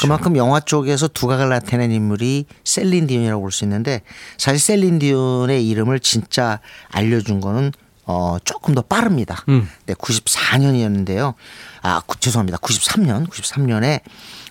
그만큼 0.00 0.36
영화 0.36 0.58
쪽에서 0.60 1.06
두각을 1.08 1.50
나타낸 1.50 1.90
인물이 1.92 2.46
셀린 2.64 3.06
디온이라고 3.08 3.42
볼 3.42 3.50
수 3.50 3.64
있는데 3.64 4.00
사실 4.38 4.58
셀린 4.58 4.98
디온의 5.00 5.68
이름을 5.68 6.00
진짜 6.00 6.60
알려준 6.90 7.40
거는 7.40 7.72
어 8.06 8.36
조금 8.44 8.74
더 8.74 8.82
빠릅니다. 8.82 9.44
음. 9.48 9.68
네, 9.86 9.94
94년이었는데요. 9.94 11.34
아, 11.82 12.00
구- 12.06 12.18
죄송합니다. 12.20 12.58
93년, 12.58 13.28
93년에 13.28 14.00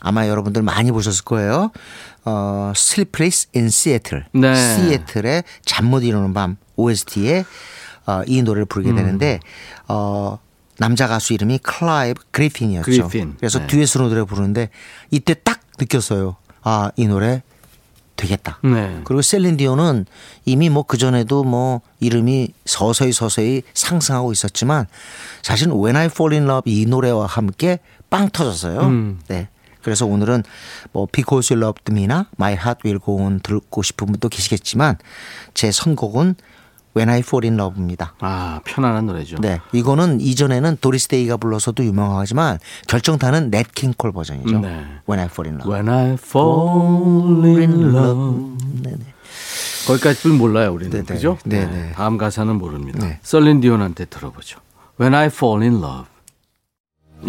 아마 0.02 0.28
여러분들 0.28 0.62
많이 0.62 0.92
보셨을 0.92 1.24
거예요. 1.24 1.72
어, 2.26 2.72
Sleepless 2.76 3.48
in 3.56 3.68
Seattle. 3.68 4.26
네. 4.34 4.54
시애틀의 4.56 5.44
잠 5.66 5.86
못 5.86 6.04
이루는 6.04 6.34
밤 6.34 6.58
OST에 6.76 7.46
어, 8.08 8.22
이 8.28 8.42
노래를 8.42 8.66
부르게 8.66 8.90
음. 8.92 8.96
되는데 8.98 9.40
어, 9.88 10.38
남자 10.78 11.08
가수 11.08 11.34
이름이 11.34 11.60
클라이브 11.60 12.22
그리핀이었죠. 12.32 12.84
그리핀. 13.08 13.36
그래서 13.38 13.60
네. 13.60 13.68
듀엣으로 13.68 14.10
노래 14.10 14.24
부르는데 14.24 14.70
이때 15.12 15.34
딱 15.34 15.62
느꼈어요. 15.80 16.36
아, 16.64 16.92
이 16.98 17.08
노래 17.08 17.42
되겠다. 18.16 18.60
네. 18.64 19.02
그리고 19.04 19.22
셀린디온은 19.22 20.06
이미 20.46 20.70
뭐 20.70 20.84
그전에도 20.84 21.44
뭐 21.44 21.82
이름이 22.00 22.50
서서히 22.66 23.12
서서히 23.12 23.64
상승하고 23.74 24.32
있었지만 24.32 24.88
사실 25.42 25.70
When 25.70 25.96
I 25.96 26.06
Fall 26.06 26.34
in 26.34 26.50
Love 26.50 26.72
이 26.72 26.86
노래와 26.86 27.26
함께 27.26 27.80
빵 28.10 28.30
터졌어요. 28.30 28.80
음. 28.82 29.20
네. 29.28 29.50
그래서 29.82 30.06
오늘은 30.08 30.44
뭐 30.94 31.08
Because 31.12 31.54
You 31.54 31.64
Loved 31.64 31.92
Me나 31.92 32.28
My 32.40 32.54
Heart 32.54 32.82
Will 32.86 33.00
Go 33.04 33.18
On 33.20 33.40
듣고 33.40 33.84
싶은 33.84 34.08
분도 34.08 34.30
계시겠지만 34.30 34.98
제 35.54 35.72
선곡은 35.72 36.36
When 36.96 37.10
I 37.10 37.20
Fall 37.20 37.46
in 37.46 37.60
Love입니다. 37.60 38.14
아, 38.20 38.62
편안한 38.64 39.06
노래죠. 39.06 39.38
네. 39.40 39.60
이거는 39.74 40.22
이전에는 40.22 40.78
도리스 40.80 41.10
데이가 41.10 41.38
불러서도 41.38 41.84
유명하지만 41.84 42.60
결정타는 42.88 43.52
넷 43.52 43.74
킹콜 43.74 44.14
버전이죠. 44.14 44.60
네. 44.60 44.86
When 45.10 45.20
I 45.20 45.26
Fall 45.26 45.52
in 45.52 45.56
Love. 45.60 45.74
When 45.74 45.90
I 45.90 46.14
fall 46.14 47.46
in 47.60 47.96
love. 47.96 48.58
네네. 48.82 49.06
거기까지 49.88 50.22
줄 50.22 50.34
몰라요, 50.34 50.72
우리는. 50.74 50.92
네네. 50.92 51.06
그죠? 51.06 51.38
네네. 51.44 51.92
다음 51.94 52.18
가사는 52.18 52.56
모릅니다. 52.56 53.06
네. 53.06 53.20
썰린 53.22 53.62
디온한테 53.62 54.06
들어보죠. 54.06 54.60
When 55.00 55.14
I 55.14 55.28
fall 55.28 55.62
in 55.64 55.76
love. 55.84 56.06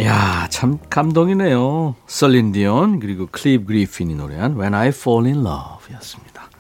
야, 0.01 0.47
참 0.51 0.79
감동이네요. 0.91 1.97
썰린 2.07 2.53
디온 2.53 3.01
그리고 3.01 3.27
클립 3.31 3.67
그리핀이 3.67 4.15
노래한 4.15 4.59
When 4.59 4.75
I 4.75 4.89
fall 4.89 5.27
in 5.27 5.45
love였습니다. 5.45 6.51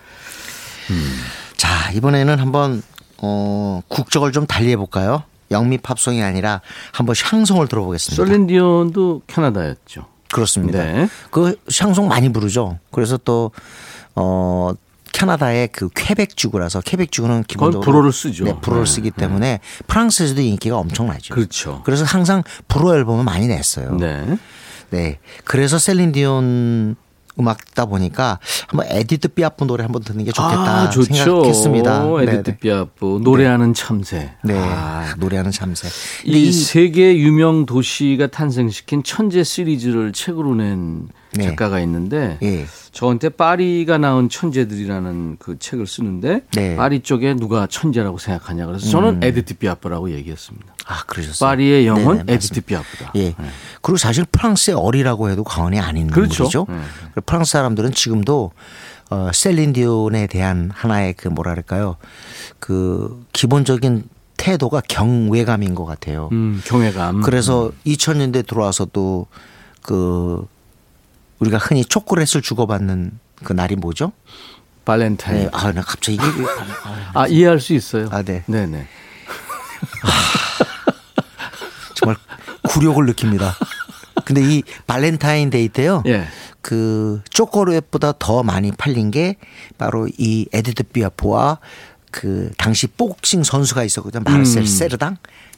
자, 1.56 1.90
이번에는 1.92 2.38
한번 2.38 2.82
어, 3.18 3.80
국적을 3.88 4.32
좀 4.32 4.46
달리해 4.46 4.76
볼까요? 4.76 5.22
영미 5.50 5.78
팝송이 5.78 6.22
아니라 6.22 6.60
한번 6.92 7.14
샹송을 7.14 7.68
들어보겠습니다. 7.68 8.24
셀린 8.24 8.46
디온도 8.46 9.22
캐나다였죠. 9.26 10.06
그렇습니다. 10.32 10.82
네. 10.82 11.08
그 11.30 11.56
샹송 11.68 12.08
많이 12.08 12.32
부르죠. 12.32 12.78
그래서 12.90 13.16
또 13.16 13.52
어, 14.16 14.72
캐나다의 15.12 15.68
그 15.68 15.88
퀘벡 15.94 16.36
지구라서 16.36 16.80
퀘벡 16.80 17.10
지구는 17.12 17.44
기본적으로 17.44 17.84
불어를 17.84 18.12
쓰죠. 18.12 18.44
네, 18.44 18.54
불어를 18.60 18.84
네, 18.84 18.92
쓰기 18.92 19.10
때문에 19.10 19.60
프랑스에서도 19.86 20.40
인기가 20.42 20.76
엄청나죠. 20.76 21.34
그렇죠. 21.34 21.80
그래서 21.84 22.04
항상 22.04 22.42
불어 22.68 22.94
앨범을 22.96 23.24
많이 23.24 23.46
냈어요. 23.46 23.96
네. 23.96 24.36
네. 24.90 25.18
그래서 25.44 25.78
셀린 25.78 26.12
디온 26.12 26.96
음악 27.38 27.64
듣다 27.64 27.84
보니까 27.86 28.38
한번 28.68 28.86
에디트 28.88 29.28
피아프 29.28 29.64
노래 29.64 29.82
한번 29.82 30.02
듣는 30.02 30.24
게 30.24 30.32
좋겠다 30.32 30.82
아, 30.84 30.90
좋죠. 30.90 31.14
생각했습니다. 31.14 32.06
에디트 32.22 32.42
네네. 32.42 32.56
피아프 32.58 33.20
노래하는 33.22 33.74
참새. 33.74 34.32
네. 34.42 34.54
아, 34.58 35.14
노래하는 35.18 35.50
참새. 35.50 35.88
이이 36.24 36.50
세계 36.52 37.16
유명 37.18 37.66
도시가 37.66 38.28
탄생시킨 38.28 39.02
천재 39.02 39.44
시리즈를 39.44 40.12
책으로 40.12 40.54
낸 40.54 41.08
네. 41.36 41.44
작가가 41.44 41.80
있는데 41.80 42.38
예. 42.42 42.66
저한테 42.92 43.28
파리가 43.28 43.98
낳은 43.98 44.28
천재들이라는 44.28 45.36
그 45.38 45.58
책을 45.58 45.86
쓰는데 45.86 46.42
네. 46.52 46.72
음. 46.72 46.76
파리 46.76 47.00
쪽에 47.00 47.34
누가 47.34 47.66
천재라고 47.66 48.18
생각하냐 48.18 48.66
그래서 48.66 48.88
저는 48.88 49.22
에디트 49.22 49.54
피아프라고 49.58 50.10
얘기했습니다. 50.10 50.74
아, 50.86 51.02
그러셨어요. 51.06 51.48
파리의 51.48 51.86
영혼 51.86 52.18
네네, 52.18 52.34
에디트. 52.34 52.60
피아프다. 52.62 53.12
예. 53.16 53.34
그리고 53.82 53.96
사실 53.96 54.24
프랑스의 54.24 54.76
얼이라고 54.76 55.30
해도 55.30 55.44
과언이 55.44 55.80
아닌 55.80 56.08
그렇죠. 56.08 56.44
인물이죠. 56.44 56.66
네. 56.68 57.20
프랑스 57.26 57.52
사람들은 57.52 57.92
지금도 57.92 58.52
어, 59.10 59.30
셀린디온에 59.32 60.26
대한 60.26 60.70
하나의 60.74 61.14
그 61.14 61.28
뭐랄까요. 61.28 61.96
그 62.58 63.24
기본적인 63.32 64.04
태도가 64.36 64.82
경외감인 64.88 65.74
것 65.74 65.84
같아요. 65.84 66.28
음, 66.32 66.60
경외감. 66.64 67.22
그래서 67.22 67.70
2000년대 67.86 68.46
들어와서도 68.46 69.26
그 69.82 70.46
우리가 71.38 71.58
흔히 71.58 71.84
초콜릿을 71.84 72.42
주고받는 72.42 73.18
그 73.44 73.52
날이 73.52 73.76
뭐죠? 73.76 74.12
발렌타인. 74.84 75.44
네. 75.44 75.48
아, 75.52 75.72
나 75.72 75.82
갑자기 75.82 76.14
이게 76.14 76.26
아 77.12 77.26
이해할 77.26 77.60
수 77.60 77.74
있어요. 77.74 78.08
아, 78.12 78.22
네. 78.22 78.44
네 78.46 78.66
네. 78.66 78.86
정말 81.94 82.16
굴욕을 82.62 83.06
느낍니다. 83.06 83.56
근데 84.24 84.42
이 84.42 84.62
발렌타인 84.86 85.50
데이 85.50 85.68
때요. 85.68 86.02
예. 86.06 86.26
그 86.60 87.20
초콜릿보다 87.30 88.14
더 88.18 88.42
많이 88.42 88.72
팔린 88.72 89.10
게 89.10 89.36
바로 89.78 90.08
이 90.18 90.46
에디트 90.52 90.84
피아프와 90.84 91.58
그 92.10 92.50
당시 92.56 92.86
복싱 92.86 93.44
선수가 93.44 93.84
있었거든요. 93.84 94.22
마르셀 94.24 94.62
음. 94.62 94.66
세르당. 94.66 95.16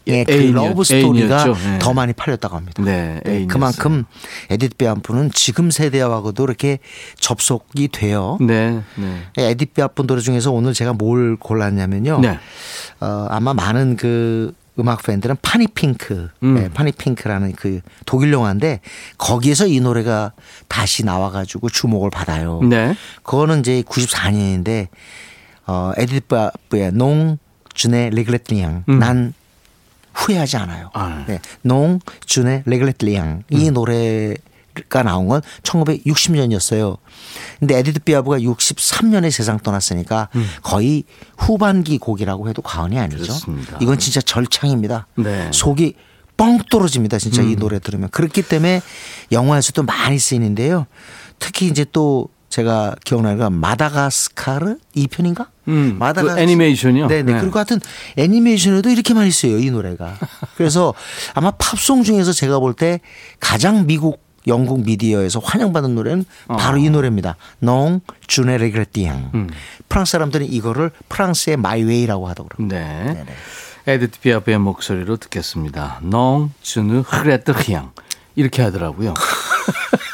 예, 0.08 0.18
예, 0.20 0.24
그 0.24 0.32
애인이었- 0.32 0.52
러브 0.54 0.84
스토리가 0.84 1.38
애인이었죠. 1.40 1.56
예. 1.74 1.78
더 1.78 1.92
많이 1.92 2.12
팔렸다고 2.12 2.56
합니다. 2.56 2.82
네, 2.82 3.20
네. 3.24 3.46
그만큼 3.46 4.04
에디트 4.50 4.76
피아프는 4.76 5.30
지금 5.32 5.70
세대하고도 5.70 6.42
이렇게 6.44 6.78
접속이 7.18 7.88
돼요. 7.88 8.38
네. 8.40 8.80
네. 8.96 9.22
에디트 9.36 9.72
피아프 9.74 10.04
노래 10.06 10.20
중에서 10.20 10.50
오늘 10.52 10.72
제가 10.74 10.92
뭘 10.94 11.36
골랐냐면요. 11.36 12.20
네. 12.20 12.38
어, 13.00 13.26
아마 13.30 13.54
많은 13.54 13.96
그 13.96 14.52
음악 14.78 15.02
팬들은 15.02 15.36
파니핑크, 15.42 16.28
음. 16.44 16.54
네, 16.54 16.68
파니핑크라는 16.72 17.52
그 17.56 17.80
독일 18.06 18.32
영화인데 18.32 18.80
거기에서 19.18 19.66
이 19.66 19.80
노래가 19.80 20.32
다시 20.68 21.04
나와가지고 21.04 21.68
주목을 21.68 22.10
받아요. 22.10 22.60
네. 22.62 22.94
그거는 23.24 23.60
이제 23.60 23.82
94년인데 23.82 24.86
어, 25.66 25.90
에디트 25.96 26.38
피아프의 26.38 26.92
Non, 26.92 27.38
je 27.74 27.92
ne 27.92 28.10
음. 28.88 28.98
난 29.00 29.34
후회하지 30.18 30.56
않아요. 30.58 30.90
아. 30.94 31.24
네. 31.28 31.40
Non, 31.62 32.00
je 32.26 32.45
ne 32.45 32.64
regrette 32.66 33.18
rien 33.18 33.44
이 33.50 33.70
노래가 33.70 35.02
나온 35.04 35.28
건 35.28 35.40
1960년이었어요. 35.62 36.98
근데 37.60 37.78
에디트 37.78 38.00
피아프가 38.00 38.38
63년에 38.38 39.30
세상 39.30 39.58
떠났으니까 39.58 40.28
거의 40.62 41.04
후반기 41.36 41.98
곡이라고 41.98 42.48
해도 42.48 42.62
과언이 42.62 42.98
아니죠. 42.98 43.22
그렇습니다. 43.22 43.78
이건 43.80 43.98
진짜 43.98 44.20
절창입니다. 44.20 45.06
네. 45.16 45.50
속이 45.52 45.94
뻥 46.36 46.58
떨어집니다. 46.70 47.18
진짜 47.18 47.42
이 47.42 47.56
노래 47.56 47.78
들으면. 47.78 48.08
그렇기 48.10 48.42
때문에 48.42 48.80
영화에서도 49.32 49.82
많이 49.82 50.18
쓰이는데요. 50.18 50.86
특히 51.38 51.66
이제 51.66 51.84
또 51.92 52.28
제가 52.48 52.96
기억나는 53.04 53.38
건 53.38 53.52
마다가스카르 53.54 54.76
2편인가? 54.96 55.48
음, 55.68 55.98
그 56.14 56.38
애니메이션이요? 56.40 57.06
네네. 57.08 57.32
네. 57.34 57.40
그리고 57.40 57.58
하여튼 57.58 57.78
애니메이션에도 58.16 58.88
이렇게 58.88 59.12
많이 59.14 59.30
쓰여요. 59.30 59.58
이 59.58 59.70
노래가. 59.70 60.16
그래서 60.56 60.94
아마 61.34 61.50
팝송 61.52 62.02
중에서 62.04 62.32
제가 62.32 62.58
볼 62.58 62.74
때 62.74 63.00
가장 63.40 63.86
미국 63.86 64.26
영국 64.46 64.84
미디어에서 64.84 65.40
환영받은 65.40 65.94
노래는 65.94 66.24
바로 66.46 66.78
이 66.78 66.88
노래입니다. 66.88 67.36
농 67.58 68.00
주네 68.26 68.56
레 68.58 68.70
그레티앙. 68.70 69.30
음. 69.34 69.50
프랑스 69.90 70.12
사람들은 70.12 70.50
이거를 70.50 70.90
프랑스의 71.10 71.56
마이웨이라고 71.58 72.28
하더라고요. 72.28 72.68
네. 72.68 72.78
네네. 73.04 73.26
에디트 73.86 74.20
피아프의 74.20 74.58
목소리로 74.58 75.16
듣겠습니다. 75.16 76.00
농 76.02 76.50
흐레트 77.06 77.52
향 77.72 77.90
이렇게 78.36 78.62
하더라고요. 78.62 79.12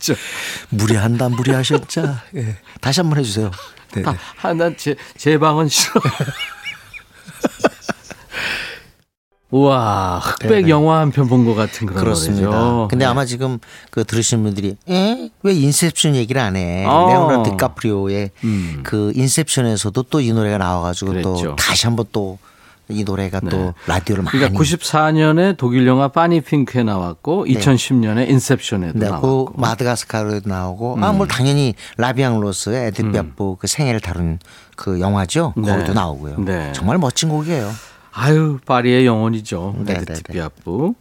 들어보죠. 0.00 0.14
무리한다 0.70 1.28
무리하셨자. 1.28 2.22
예. 2.36 2.56
다시 2.80 3.00
한번 3.00 3.18
해주세요. 3.18 3.50
네. 3.94 4.02
아, 4.06 4.14
하나 4.36 4.74
제, 4.76 4.96
제 5.16 5.38
방은 5.38 5.68
싫어. 5.68 6.00
우와 9.52 10.20
흑백 10.20 10.48
네네. 10.48 10.68
영화 10.68 11.00
한 11.00 11.10
편 11.10 11.26
본 11.28 11.44
것 11.44 11.56
같은 11.56 11.84
그런 11.88 12.04
그렇습니다. 12.04 12.46
노래죠. 12.46 12.86
근데 12.88 13.04
네. 13.04 13.10
아마 13.10 13.24
지금 13.24 13.58
그 13.90 14.04
들으시는 14.04 14.44
분들이 14.44 14.76
에? 14.88 15.28
왜 15.42 15.52
인셉션 15.54 16.14
얘기를 16.14 16.40
안 16.40 16.54
해? 16.54 16.84
어. 16.86 17.08
레오나르도 17.08 17.42
디카프리오의 17.50 18.30
음. 18.44 18.80
그 18.84 19.10
인셉션에서도 19.16 20.04
또 20.04 20.20
이 20.20 20.32
노래가 20.32 20.58
나와가지고 20.58 21.10
그랬죠. 21.10 21.34
또 21.42 21.56
다시 21.56 21.86
한번 21.86 22.06
또 22.12 22.38
이 22.90 23.04
노래가 23.04 23.40
네. 23.40 23.50
또 23.50 23.74
라디오를 23.86 24.24
많이 24.24 24.38
그러니까 24.38 24.58
94년에 24.58 25.56
독일 25.56 25.86
영화 25.86 26.08
파니 26.08 26.40
핑크에 26.40 26.82
나왔고 26.82 27.46
2010년에 27.46 28.28
인셉션에도 28.28 28.98
네, 28.98 29.06
그 29.06 29.10
나왔고. 29.10 29.54
마드가스카르도 29.56 30.48
나오고 30.48 30.94
음. 30.94 31.04
아 31.04 31.08
뭐 31.08 31.26
당연히 31.26 31.74
라비앙 31.96 32.40
로스의 32.40 32.88
에드피아프 32.88 33.56
그 33.58 33.66
생애를 33.66 34.00
다룬 34.00 34.38
그 34.76 35.00
영화죠. 35.00 35.54
네. 35.56 35.72
거기도 35.72 35.92
나오고요. 35.92 36.36
네. 36.40 36.72
정말 36.72 36.98
멋진 36.98 37.28
곡이에요. 37.28 37.70
아유 38.12 38.58
파리의 38.66 39.06
영혼이죠. 39.06 39.76
네, 39.84 39.92
에디트 39.94 40.12
네, 40.12 40.22
네. 40.22 40.32
피아프. 40.32 40.92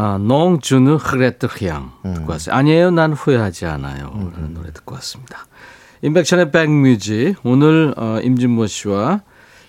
아, 0.00 0.16
농 0.16 0.60
주느 0.60 0.90
흐레트 0.90 1.46
향 1.66 1.90
음. 2.04 2.14
듣고 2.14 2.30
왔어요. 2.30 2.54
아니에요, 2.54 2.92
난 2.92 3.12
후회하지 3.12 3.66
않아요. 3.66 4.12
라는 4.32 4.54
노래 4.54 4.72
듣고 4.72 4.94
왔습니다. 4.94 5.48
인백션의 6.02 6.52
백뮤직 6.52 7.34
오늘 7.42 7.94
어, 7.96 8.20
임진모 8.22 8.68
씨와 8.68 9.22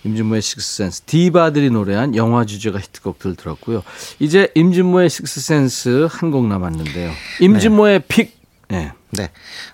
임진모의 0.05 0.41
식스센스 0.41 1.01
디바들이 1.01 1.69
노래한 1.71 2.15
영화 2.15 2.45
주제가 2.45 2.79
히트곡들 2.79 3.35
들었고요. 3.35 3.83
이제 4.19 4.49
임진모의 4.55 5.09
식스센스 5.09 6.07
한 6.09 6.31
곡 6.31 6.47
남았는데요. 6.47 7.11
임진모의 7.41 8.03
픽. 8.07 8.37
네. 8.69 8.91
네. 9.11 9.29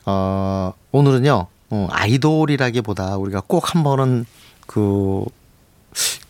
어, 0.06 0.74
오늘은요, 0.92 1.48
어, 1.70 1.88
아이돌이라기보다 1.92 3.18
우리가 3.18 3.42
꼭 3.46 3.74
한 3.76 3.84
번은 3.84 4.26
그, 4.66 5.26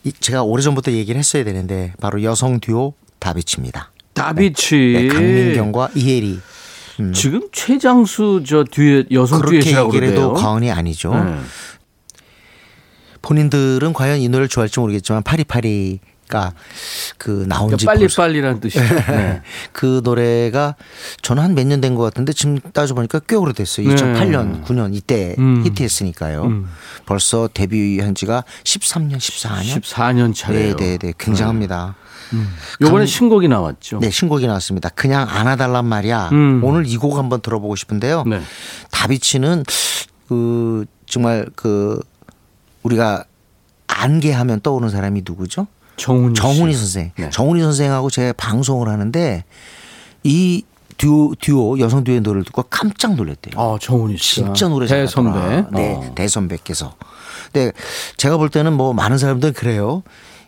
이- 0.03 0.11
제가 0.11 0.43
오래전부터 0.43 0.91
얘기를 0.91 1.17
했어야 1.19 1.43
되는데, 1.43 1.93
바로 2.01 2.21
여성 2.23 2.59
듀오 2.59 2.93
다비치입니다. 3.19 3.91
다비치. 4.13 4.75
네, 4.75 5.07
강민경과 5.07 5.89
이혜리. 5.95 6.39
지금 7.13 7.41
최장수 7.51 8.43
저 8.47 8.63
뒤에 8.63 9.03
여성 9.11 9.39
그렇게 9.39 9.59
듀엣이라고 9.59 9.89
얘기를 9.89 10.07
해도 10.09 10.21
그러대요. 10.29 10.43
과언이 10.43 10.71
아니죠. 10.71 11.13
네. 11.13 11.35
본인들은 13.25 13.93
과연 13.93 14.19
이 14.19 14.29
노래를 14.29 14.47
좋아할지 14.47 14.79
모르겠지만 14.79 15.23
파리파리 15.23 15.99
가 16.27 16.53
그 17.19 17.45
나온 17.47 17.69
지 17.77 17.85
그러니까 17.85 17.91
빨리 17.91 17.99
벌써 18.01 18.21
빨리라는 18.23 18.59
뜻이죠. 18.59 18.81
네. 19.13 19.41
그 19.71 20.01
노래가 20.03 20.75
저는 21.21 21.43
한 21.43 21.51
몇 21.53 21.67
년 21.67 21.81
된 21.81 21.93
것 21.95 22.01
같은데 22.03 22.33
지금 22.33 22.59
따져 22.73 22.95
보니까 22.95 23.19
꽤 23.27 23.35
오래됐어요. 23.35 23.87
네. 23.87 23.95
2008년, 23.95 24.63
9년 24.65 24.95
이때 24.95 25.35
음. 25.37 25.63
히트했으니까요. 25.65 26.43
음. 26.45 26.67
벌써 27.05 27.47
데뷔한 27.53 28.15
지가 28.15 28.43
13년, 28.63 29.17
14년? 29.17 29.81
14년 29.81 30.33
차래요. 30.35 30.75
네, 30.75 30.97
네, 30.97 30.97
네. 30.97 31.13
굉장합니다. 31.17 31.95
요번에 32.81 33.01
강- 33.01 33.05
신곡이 33.05 33.47
나왔죠. 33.47 33.99
네, 33.99 34.09
신곡이 34.09 34.47
나왔습니다. 34.47 34.89
그냥 34.89 35.27
안아달란 35.29 35.85
말이야. 35.85 36.29
음. 36.31 36.61
오늘 36.63 36.87
이 36.87 36.97
곡 36.97 37.17
한번 37.19 37.41
들어보고 37.41 37.75
싶은데요. 37.75 38.23
네. 38.25 38.41
다비치는 38.89 39.63
그 40.27 40.85
정말 41.05 41.45
그 41.55 41.99
우리가 42.85 43.25
안개하면 43.87 44.61
떠오르는 44.61 44.91
사람이 44.91 45.23
누구죠? 45.25 45.67
정훈이 45.97 46.35
씨. 46.35 46.41
정훈이 46.41 46.73
선생. 46.73 47.11
네. 47.17 47.29
정훈이 47.29 47.61
선생하고 47.61 48.09
제가 48.09 48.33
방송을 48.33 48.87
하는데 48.89 49.43
이 50.23 50.63
듀오, 50.97 51.33
듀오 51.35 51.79
여성 51.79 52.03
듀오의 52.03 52.21
노래를 52.21 52.43
듣고 52.45 52.63
깜짝 52.69 53.15
놀랐대요. 53.15 53.59
아, 53.59 53.77
정훈이 53.81 54.17
씨. 54.17 54.35
진짜 54.35 54.67
노래 54.67 54.87
대선배. 54.87 55.31
잘하더라. 55.31 55.69
네, 55.71 55.93
어. 55.95 56.11
대선배께서. 56.15 56.93
근데 57.51 57.71
제가 58.17 58.37
볼 58.37 58.49
때는 58.49 58.73
뭐 58.73 58.93
많은 58.93 59.17
사람들은 59.17 59.53
그래요. 59.53 60.03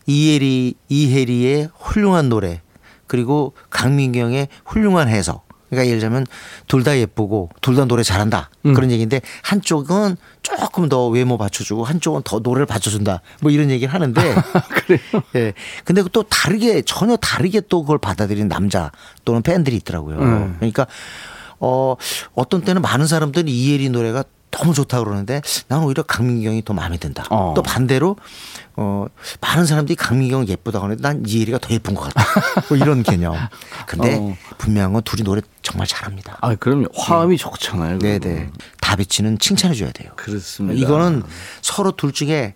이혜리 0.06 0.76
이혜리의 0.90 1.70
훌륭한 1.78 2.30
노래 2.30 2.62
그리고 3.08 3.54
강민경의 3.70 4.48
훌륭한 4.66 5.08
해석. 5.10 5.47
그러니까 5.70 5.88
예를 5.88 6.00
들자면 6.00 6.26
둘 6.68 6.84
다 6.84 6.98
예쁘고 6.98 7.50
둘 7.62 7.76
다 7.76 7.86
노래 7.86 8.04
잘한다 8.04 8.50
음. 8.66 8.74
그런 8.74 8.92
얘기인데 8.92 9.22
한쪽은 9.44 10.16
조금 10.42 10.88
더 10.90 11.08
외모 11.10 11.38
받쳐주고 11.38 11.84
한쪽은 11.84 12.22
더 12.24 12.40
노래를 12.40 12.66
받쳐준다 12.66 13.22
뭐 13.42 13.52
이런 13.52 13.70
얘기를 13.70 13.94
하는데 13.94 14.22
그래요? 14.86 15.00
예. 15.36 15.54
근데 15.84 16.04
또 16.12 16.24
다르게 16.24 16.82
전혀 16.84 17.16
다르게 17.18 17.62
또 17.68 17.82
그걸 17.82 17.98
받아들이는 17.98 18.48
남자 18.48 18.92
또는 19.26 19.42
팬들이 19.42 19.76
있더라고요. 19.78 20.18
음. 20.20 20.56
그러니까 20.60 20.88
어 21.60 21.96
어떤 22.34 22.62
때는 22.62 22.82
많은 22.82 23.08
사람들이 23.08 23.52
이혜리 23.52 23.90
노래가 23.90 24.24
너무 24.52 24.74
좋다 24.74 25.00
그러는데 25.04 25.42
나는 25.68 25.86
오히려 25.86 26.04
강민경이 26.04 26.64
더 26.64 26.74
마음에 26.74 26.98
든다. 26.98 27.26
어. 27.30 27.54
또 27.56 27.62
반대로 27.62 28.16
어 28.76 29.06
많은 29.42 29.66
사람들이 29.66 29.96
강민경 29.96 30.48
예쁘다고 30.48 30.86
하는데 30.86 31.02
난 31.02 31.24
이혜리가 31.26 31.58
더 31.60 31.74
예쁜 31.74 31.94
것 31.94 32.02
같다. 32.04 32.24
뭐 32.70 32.78
이런 32.78 33.04
개념. 33.04 33.36
근데 33.86 34.18
어. 34.20 34.36
분명한 34.58 34.94
건 34.94 35.02
둘이 35.04 35.24
노래 35.24 35.42
정말 35.62 35.86
잘합니다. 35.88 36.38
아, 36.42 36.56
그럼요. 36.56 36.88
화음이 36.96 37.38
좋잖아요. 37.38 38.00
네네. 38.00 38.20
그리고. 38.20 38.52
다비치는 38.82 39.40
칭찬해 39.40 39.76
줘야 39.76 39.92
돼요. 39.92 40.12
그렇습니다. 40.16 40.80
이거는 40.80 41.24
서로 41.62 41.92
둘 41.92 42.14
중에 42.14 42.56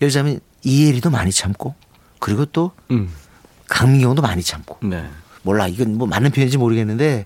예를 0.00 0.10
들자면 0.10 0.40
이혜리도 0.62 1.10
많이 1.10 1.32
참고 1.32 1.74
그리고 2.18 2.44
또 2.46 2.72
음. 2.90 3.10
강민경도 3.68 4.22
많이 4.22 4.42
참고 4.42 4.78
네. 4.82 5.08
몰라 5.42 5.68
이건 5.68 5.96
뭐 5.96 6.06
맞는 6.06 6.30
표현인지 6.32 6.58
모르겠는데 6.58 7.24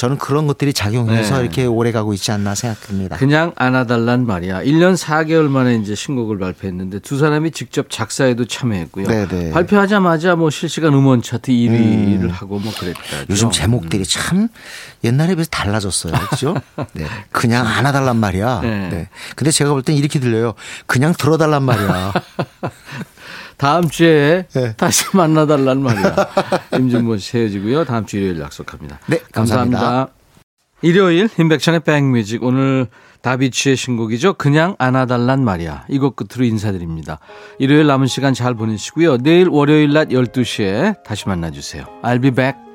저는 0.00 0.16
그런 0.16 0.46
것들이 0.46 0.72
작용해서 0.72 1.36
네. 1.36 1.42
이렇게 1.42 1.66
오래 1.66 1.92
가고 1.92 2.14
있지 2.14 2.32
않나 2.32 2.54
생각합니다. 2.54 3.18
그냥 3.18 3.52
안아달란 3.56 4.24
말이야. 4.24 4.62
1년 4.64 4.96
4개월 4.96 5.48
만에 5.48 5.74
이제 5.74 5.94
신곡을 5.94 6.38
발표했는데 6.38 7.00
두 7.00 7.18
사람이 7.18 7.50
직접 7.50 7.90
작사에도 7.90 8.46
참여했고요. 8.46 9.06
네네. 9.06 9.50
발표하자마자 9.50 10.36
뭐 10.36 10.48
실시간 10.48 10.94
음원 10.94 11.20
차트 11.20 11.52
1위를 11.52 12.30
하고 12.30 12.58
뭐 12.58 12.72
그랬다. 12.80 13.00
요즘 13.28 13.50
제목들이 13.50 14.06
참 14.06 14.48
옛날에 15.04 15.34
비해서 15.34 15.50
달라졌어요. 15.50 16.14
그죠? 16.30 16.54
네. 16.94 17.04
그냥 17.30 17.66
안아달란 17.66 18.16
말이야. 18.16 18.60
네. 18.62 18.88
네. 18.88 19.08
근데 19.36 19.50
제가 19.50 19.72
볼 19.72 19.82
땐 19.82 19.96
이렇게 19.96 20.18
들려요. 20.18 20.54
그냥 20.86 21.12
들어달란 21.12 21.62
말이야. 21.62 22.14
다음 23.60 23.90
주에 23.90 24.46
네. 24.54 24.72
다시 24.78 25.04
만나달란 25.14 25.82
말이야. 25.82 26.16
임준모 26.78 27.18
씨 27.18 27.36
헤어지고요. 27.36 27.84
다음 27.84 28.06
주 28.06 28.16
일요일 28.16 28.40
약속합니다. 28.40 29.00
네, 29.06 29.20
감사합니다. 29.32 30.08
일요일 30.80 31.28
임백천의 31.38 31.80
백뮤직 31.80 32.42
오늘 32.42 32.86
다비치의 33.20 33.76
신곡이죠. 33.76 34.32
그냥 34.34 34.76
안아달란 34.78 35.44
말이야. 35.44 35.84
이곡 35.90 36.16
끝으로 36.16 36.46
인사드립니다. 36.46 37.18
일요일 37.58 37.86
남은 37.86 38.06
시간 38.06 38.32
잘 38.32 38.54
보내시고요. 38.54 39.18
내일 39.18 39.48
월요일 39.48 39.92
낮 39.92 40.08
12시에 40.08 41.02
다시 41.02 41.28
만나주세요. 41.28 41.84
I'll 42.02 42.22
be 42.22 42.30
back. 42.30 42.69